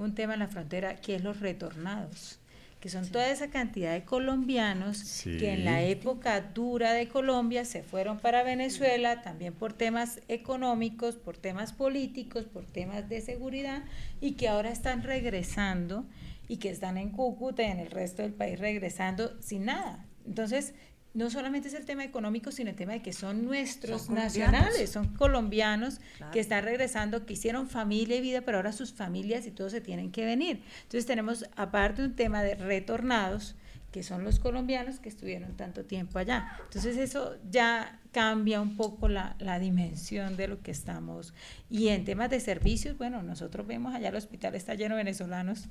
un 0.00 0.14
tema 0.14 0.34
en 0.34 0.40
la 0.40 0.48
frontera 0.48 0.96
que 0.96 1.14
es 1.16 1.22
los 1.22 1.40
retornados. 1.40 2.38
que 2.80 2.88
son 2.88 3.06
toda 3.06 3.28
esa 3.28 3.50
cantidad 3.50 3.92
de 3.92 4.04
colombianos 4.04 5.22
que 5.22 5.52
en 5.52 5.66
la 5.66 5.82
época 5.82 6.40
dura 6.40 6.94
de 6.94 7.08
Colombia 7.08 7.66
se 7.66 7.82
fueron 7.82 8.18
para 8.18 8.42
Venezuela, 8.42 9.20
también 9.20 9.52
por 9.52 9.74
temas 9.74 10.22
económicos, 10.28 11.16
por 11.16 11.36
temas 11.36 11.74
políticos, 11.74 12.46
por 12.46 12.64
temas 12.64 13.06
de 13.10 13.20
seguridad, 13.20 13.82
y 14.22 14.32
que 14.32 14.48
ahora 14.48 14.70
están 14.70 15.02
regresando 15.02 16.06
y 16.48 16.56
que 16.56 16.70
están 16.70 16.96
en 16.96 17.10
Cúcuta 17.10 17.62
y 17.62 17.66
en 17.66 17.80
el 17.80 17.90
resto 17.90 18.22
del 18.22 18.32
país 18.32 18.58
regresando 18.58 19.38
sin 19.42 19.66
nada. 19.66 20.06
Entonces, 20.26 20.72
no 21.12 21.28
solamente 21.28 21.68
es 21.68 21.74
el 21.74 21.84
tema 21.84 22.04
económico, 22.04 22.52
sino 22.52 22.70
el 22.70 22.76
tema 22.76 22.92
de 22.92 23.02
que 23.02 23.12
son 23.12 23.44
nuestros 23.44 24.10
nacionales, 24.10 24.90
son 24.90 25.08
colombianos 25.14 26.00
que 26.32 26.40
están 26.40 26.64
regresando, 26.64 27.26
que 27.26 27.32
hicieron 27.32 27.68
familia 27.68 28.16
y 28.16 28.20
vida, 28.20 28.42
pero 28.42 28.58
ahora 28.58 28.72
sus 28.72 28.92
familias 28.92 29.46
y 29.46 29.50
todos 29.50 29.72
se 29.72 29.80
tienen 29.80 30.12
que 30.12 30.24
venir. 30.24 30.62
Entonces 30.82 31.06
tenemos 31.06 31.46
aparte 31.56 32.02
un 32.02 32.14
tema 32.14 32.42
de 32.42 32.54
retornados, 32.54 33.56
que 33.90 34.04
son 34.04 34.22
los 34.22 34.38
colombianos 34.38 35.00
que 35.00 35.08
estuvieron 35.08 35.56
tanto 35.56 35.84
tiempo 35.84 36.20
allá. 36.20 36.56
Entonces 36.62 36.96
eso 36.96 37.36
ya 37.50 37.98
cambia 38.12 38.60
un 38.60 38.76
poco 38.76 39.08
la, 39.08 39.34
la, 39.40 39.58
dimensión 39.58 40.36
de 40.36 40.46
lo 40.46 40.62
que 40.62 40.70
estamos. 40.70 41.34
Y 41.68 41.88
en 41.88 42.04
temas 42.04 42.30
de 42.30 42.38
servicios, 42.38 42.96
bueno, 42.98 43.24
nosotros 43.24 43.66
vemos 43.66 43.92
allá 43.92 44.10
el 44.10 44.14
hospital 44.14 44.54
está 44.54 44.74
lleno 44.74 44.94
de 44.94 45.02
venezolanos 45.02 45.68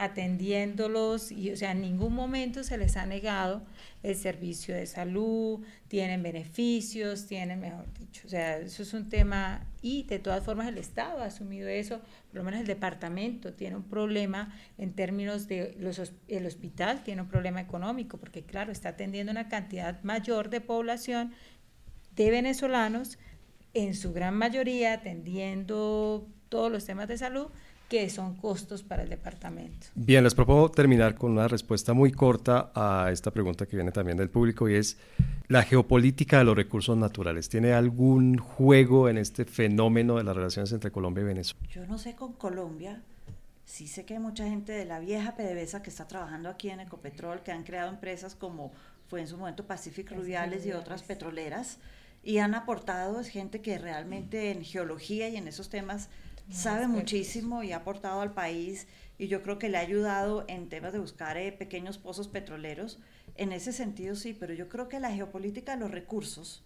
atendiéndolos 0.00 1.30
y, 1.30 1.52
o 1.52 1.56
sea, 1.58 1.72
en 1.72 1.82
ningún 1.82 2.14
momento 2.14 2.64
se 2.64 2.78
les 2.78 2.96
ha 2.96 3.04
negado 3.04 3.62
el 4.02 4.16
servicio 4.16 4.74
de 4.74 4.86
salud, 4.86 5.60
tienen 5.88 6.22
beneficios, 6.22 7.26
tienen, 7.26 7.60
mejor 7.60 7.84
dicho, 7.98 8.22
o 8.26 8.30
sea, 8.30 8.56
eso 8.56 8.82
es 8.82 8.94
un 8.94 9.10
tema 9.10 9.66
y 9.82 10.04
de 10.04 10.18
todas 10.18 10.42
formas 10.42 10.68
el 10.68 10.78
Estado 10.78 11.20
ha 11.20 11.26
asumido 11.26 11.68
eso, 11.68 11.98
por 12.28 12.36
lo 12.36 12.44
menos 12.44 12.60
el 12.60 12.66
departamento 12.66 13.52
tiene 13.52 13.76
un 13.76 13.82
problema 13.82 14.54
en 14.78 14.94
términos 14.94 15.48
de 15.48 15.76
los, 15.78 16.00
el 16.28 16.46
hospital 16.46 17.04
tiene 17.04 17.20
un 17.20 17.28
problema 17.28 17.60
económico 17.60 18.16
porque 18.16 18.42
claro, 18.42 18.72
está 18.72 18.88
atendiendo 18.90 19.30
una 19.30 19.50
cantidad 19.50 20.02
mayor 20.02 20.48
de 20.48 20.62
población 20.62 21.34
de 22.16 22.30
venezolanos, 22.30 23.18
en 23.74 23.94
su 23.94 24.14
gran 24.14 24.34
mayoría 24.34 24.94
atendiendo 24.94 26.26
todos 26.48 26.72
los 26.72 26.86
temas 26.86 27.06
de 27.06 27.18
salud, 27.18 27.48
que 27.90 28.08
son 28.08 28.36
costos 28.36 28.84
para 28.84 29.02
el 29.02 29.08
departamento. 29.08 29.88
Bien, 29.96 30.22
les 30.22 30.32
propongo 30.32 30.70
terminar 30.70 31.16
con 31.16 31.32
una 31.32 31.48
respuesta 31.48 31.92
muy 31.92 32.12
corta 32.12 32.70
a 32.72 33.10
esta 33.10 33.32
pregunta 33.32 33.66
que 33.66 33.74
viene 33.74 33.90
también 33.90 34.16
del 34.16 34.30
público 34.30 34.68
y 34.68 34.76
es, 34.76 34.96
¿la 35.48 35.64
geopolítica 35.64 36.38
de 36.38 36.44
los 36.44 36.54
recursos 36.54 36.96
naturales 36.96 37.48
tiene 37.48 37.72
algún 37.72 38.38
juego 38.38 39.08
en 39.08 39.18
este 39.18 39.44
fenómeno 39.44 40.18
de 40.18 40.22
las 40.22 40.36
relaciones 40.36 40.70
entre 40.70 40.92
Colombia 40.92 41.22
y 41.22 41.24
Venezuela? 41.24 41.66
Yo 41.68 41.84
no 41.88 41.98
sé 41.98 42.14
con 42.14 42.32
Colombia, 42.34 43.02
sí 43.64 43.88
sé 43.88 44.04
que 44.04 44.14
hay 44.14 44.20
mucha 44.20 44.44
gente 44.48 44.70
de 44.70 44.84
la 44.84 45.00
vieja 45.00 45.34
PDVSA 45.34 45.82
que 45.82 45.90
está 45.90 46.06
trabajando 46.06 46.48
aquí 46.48 46.70
en 46.70 46.78
Ecopetrol, 46.78 47.42
que 47.42 47.50
han 47.50 47.64
creado 47.64 47.88
empresas 47.90 48.36
como 48.36 48.70
fue 49.08 49.20
en 49.20 49.26
su 49.26 49.36
momento 49.36 49.66
Pacific 49.66 50.12
Rubiales 50.12 50.64
y 50.64 50.70
otras 50.70 51.02
petroleras, 51.02 51.78
y 52.22 52.38
han 52.38 52.54
aportado, 52.54 53.18
es 53.18 53.26
gente 53.26 53.60
que 53.60 53.78
realmente 53.78 54.52
en 54.52 54.62
geología 54.62 55.28
y 55.28 55.34
en 55.36 55.48
esos 55.48 55.70
temas 55.70 56.08
sabe 56.50 56.86
muchísimo 56.86 57.62
y 57.62 57.72
ha 57.72 57.78
aportado 57.78 58.20
al 58.20 58.32
país 58.32 58.86
y 59.18 59.28
yo 59.28 59.42
creo 59.42 59.58
que 59.58 59.68
le 59.68 59.78
ha 59.78 59.80
ayudado 59.80 60.44
en 60.48 60.68
temas 60.68 60.92
de 60.92 60.98
buscar 60.98 61.36
eh, 61.36 61.52
pequeños 61.52 61.98
pozos 61.98 62.28
petroleros. 62.28 62.98
En 63.36 63.52
ese 63.52 63.72
sentido 63.72 64.14
sí, 64.14 64.36
pero 64.38 64.54
yo 64.54 64.68
creo 64.68 64.88
que 64.88 65.00
la 65.00 65.12
geopolítica 65.12 65.74
de 65.74 65.80
los 65.80 65.90
recursos, 65.90 66.64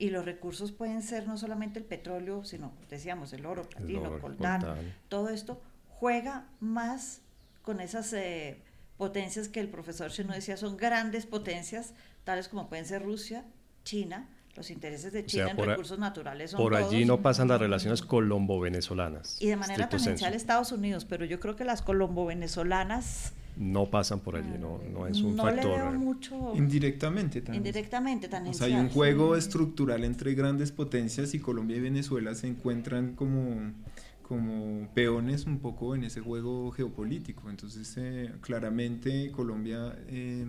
y 0.00 0.08
los 0.08 0.24
recursos 0.24 0.72
pueden 0.72 1.02
ser 1.02 1.28
no 1.28 1.36
solamente 1.36 1.78
el 1.78 1.84
petróleo, 1.84 2.42
sino, 2.42 2.72
decíamos, 2.88 3.34
el 3.34 3.44
oro, 3.44 3.68
platino, 3.68 4.18
coltán, 4.18 4.94
todo 5.08 5.28
esto 5.28 5.60
juega 5.88 6.46
más 6.58 7.20
con 7.60 7.80
esas 7.80 8.10
eh, 8.14 8.62
potencias 8.96 9.48
que 9.48 9.60
el 9.60 9.68
profesor 9.68 10.10
Chino 10.10 10.32
decía, 10.32 10.56
son 10.56 10.78
grandes 10.78 11.26
potencias, 11.26 11.92
tales 12.24 12.48
como 12.48 12.70
pueden 12.70 12.86
ser 12.86 13.02
Rusia, 13.02 13.44
China, 13.84 14.26
los 14.60 14.70
intereses 14.70 15.10
de 15.10 15.24
China 15.24 15.52
en 15.52 15.56
recursos 15.56 15.98
naturales 15.98 16.50
son 16.50 16.60
Por 16.60 16.74
allí 16.74 17.06
no 17.06 17.22
pasan 17.22 17.48
las 17.48 17.58
relaciones 17.58 18.02
colombo-venezolanas. 18.02 19.40
Y 19.40 19.46
de 19.46 19.56
manera 19.56 19.88
tangencial 19.88 20.34
Estados 20.34 20.70
Unidos, 20.70 21.06
pero 21.06 21.24
yo 21.24 21.40
creo 21.40 21.56
que 21.56 21.64
las 21.64 21.80
colombo-venezolanas... 21.80 23.32
No 23.56 23.90
pasan 23.90 24.20
por 24.20 24.36
allí, 24.36 24.58
no, 24.60 24.78
no 24.92 25.06
es 25.06 25.22
un 25.22 25.34
factor. 25.38 25.98
mucho... 25.98 26.52
Indirectamente 26.54 27.40
también. 27.40 27.64
Indirectamente, 27.64 28.28
tangencial. 28.28 28.68
O 28.68 28.68
sea, 28.68 28.78
hay 28.78 28.84
un 28.84 28.90
juego 28.90 29.34
estructural 29.34 30.04
entre 30.04 30.34
grandes 30.34 30.72
potencias 30.72 31.32
y 31.32 31.38
Colombia 31.38 31.78
y 31.78 31.80
Venezuela 31.80 32.34
se 32.34 32.46
encuentran 32.46 33.14
como 33.14 33.72
como 34.22 34.88
peones 34.94 35.46
un 35.46 35.58
poco 35.58 35.96
en 35.96 36.04
ese 36.04 36.20
juego 36.20 36.70
geopolítico. 36.70 37.48
Entonces, 37.48 37.94
eh, 37.96 38.30
claramente 38.42 39.32
Colombia... 39.32 39.96
Eh, 40.08 40.46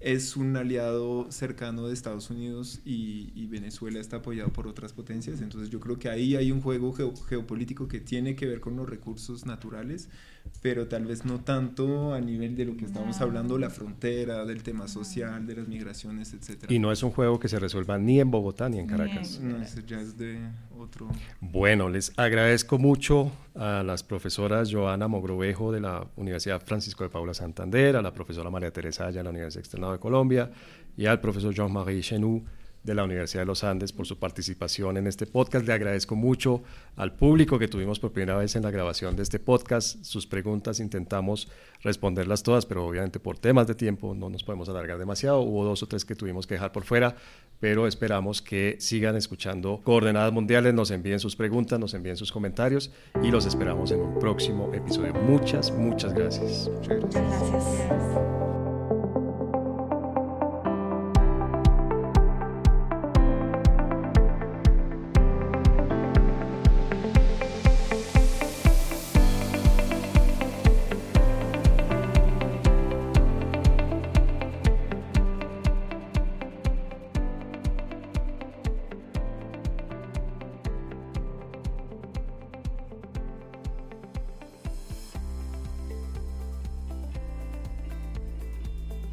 es 0.00 0.36
un 0.36 0.56
aliado 0.56 1.30
cercano 1.30 1.86
de 1.86 1.94
Estados 1.94 2.30
Unidos 2.30 2.80
y, 2.84 3.46
Venezuela 3.50 3.98
está 3.98 4.18
apoyado 4.18 4.52
por 4.52 4.68
otras 4.68 4.92
potencias. 4.92 5.40
Entonces 5.40 5.70
yo 5.70 5.80
creo 5.80 5.98
que 5.98 6.08
ahí 6.08 6.36
hay 6.36 6.52
un 6.52 6.60
juego 6.60 6.92
geopolítico 6.92 7.88
que 7.88 7.98
tiene 7.98 8.36
que 8.36 8.46
ver 8.46 8.60
con 8.60 8.76
los 8.76 8.88
recursos 8.88 9.44
naturales, 9.44 10.08
pero 10.62 10.86
tal 10.86 11.04
vez 11.04 11.24
no 11.24 11.40
tanto 11.40 12.14
a 12.14 12.20
nivel 12.20 12.54
de 12.54 12.64
lo 12.64 12.76
que 12.76 12.84
estamos 12.84 13.20
hablando, 13.20 13.58
la 13.58 13.70
frontera, 13.70 14.44
del 14.44 14.62
tema 14.62 14.86
social, 14.86 15.46
de 15.46 15.56
las 15.56 15.66
migraciones, 15.66 16.32
etc. 16.32 16.70
Y 16.70 16.78
no 16.78 16.92
es 16.92 17.02
un 17.02 17.10
juego 17.10 17.40
que 17.40 17.48
se 17.48 17.58
resuelva 17.58 17.98
ni 17.98 18.20
en 18.20 18.30
Bogotá 18.30 18.68
ni 18.68 18.78
en 18.78 18.86
Caracas. 18.86 19.40
No, 19.40 19.58
ya 19.86 20.00
es 20.00 20.16
de 20.16 20.38
otro. 20.78 21.08
Bueno, 21.40 21.88
les 21.88 22.12
agradezco 22.16 22.78
mucho 22.78 23.32
a 23.54 23.82
las 23.82 24.02
profesoras 24.02 24.72
Joana 24.72 25.08
Mogrovejo 25.08 25.72
de 25.72 25.80
la 25.80 26.06
Universidad 26.16 26.62
Francisco 26.64 27.04
de 27.04 27.10
Paula 27.10 27.34
Santander, 27.34 27.96
a 27.96 28.02
la 28.02 28.12
profesora 28.12 28.50
María 28.50 28.70
Teresa 28.70 29.06
Aya 29.06 29.18
de 29.18 29.24
la 29.24 29.30
Universidad 29.30 29.62
De 29.92 29.98
Colombia 29.98 30.50
y 30.96 31.06
al 31.06 31.20
profesor 31.20 31.54
Jean-Marie 31.54 32.02
Chenou 32.02 32.44
de 32.82 32.94
la 32.94 33.04
Universidad 33.04 33.42
de 33.42 33.46
los 33.46 33.62
Andes 33.62 33.92
por 33.92 34.06
su 34.06 34.18
participación 34.18 34.96
en 34.96 35.06
este 35.06 35.26
podcast. 35.26 35.66
Le 35.66 35.72
agradezco 35.72 36.16
mucho 36.16 36.62
al 36.96 37.14
público 37.14 37.58
que 37.58 37.68
tuvimos 37.68 38.00
por 38.00 38.12
primera 38.12 38.38
vez 38.38 38.56
en 38.56 38.62
la 38.62 38.70
grabación 38.70 39.16
de 39.16 39.22
este 39.22 39.38
podcast. 39.38 40.02
Sus 40.02 40.26
preguntas 40.26 40.80
intentamos 40.80 41.48
responderlas 41.82 42.42
todas, 42.42 42.66
pero 42.66 42.86
obviamente 42.86 43.20
por 43.20 43.38
temas 43.38 43.66
de 43.66 43.74
tiempo 43.74 44.14
no 44.14 44.30
nos 44.30 44.44
podemos 44.44 44.68
alargar 44.68 44.98
demasiado. 44.98 45.40
Hubo 45.40 45.64
dos 45.64 45.82
o 45.82 45.86
tres 45.86 46.04
que 46.04 46.14
tuvimos 46.14 46.46
que 46.46 46.54
dejar 46.54 46.72
por 46.72 46.84
fuera, 46.84 47.16
pero 47.58 47.86
esperamos 47.86 48.40
que 48.40 48.76
sigan 48.80 49.16
escuchando 49.16 49.80
Coordenadas 49.84 50.32
Mundiales, 50.32 50.72
nos 50.72 50.90
envíen 50.90 51.20
sus 51.20 51.36
preguntas, 51.36 51.78
nos 51.78 51.92
envíen 51.92 52.16
sus 52.16 52.32
comentarios 52.32 52.90
y 53.22 53.30
los 53.30 53.44
esperamos 53.44 53.90
en 53.90 54.00
un 54.00 54.18
próximo 54.18 54.72
episodio. 54.72 55.12
Muchas, 55.14 55.70
muchas 55.70 56.14
gracias. 56.14 56.70
Muchas 56.70 56.98
gracias. 57.10 58.39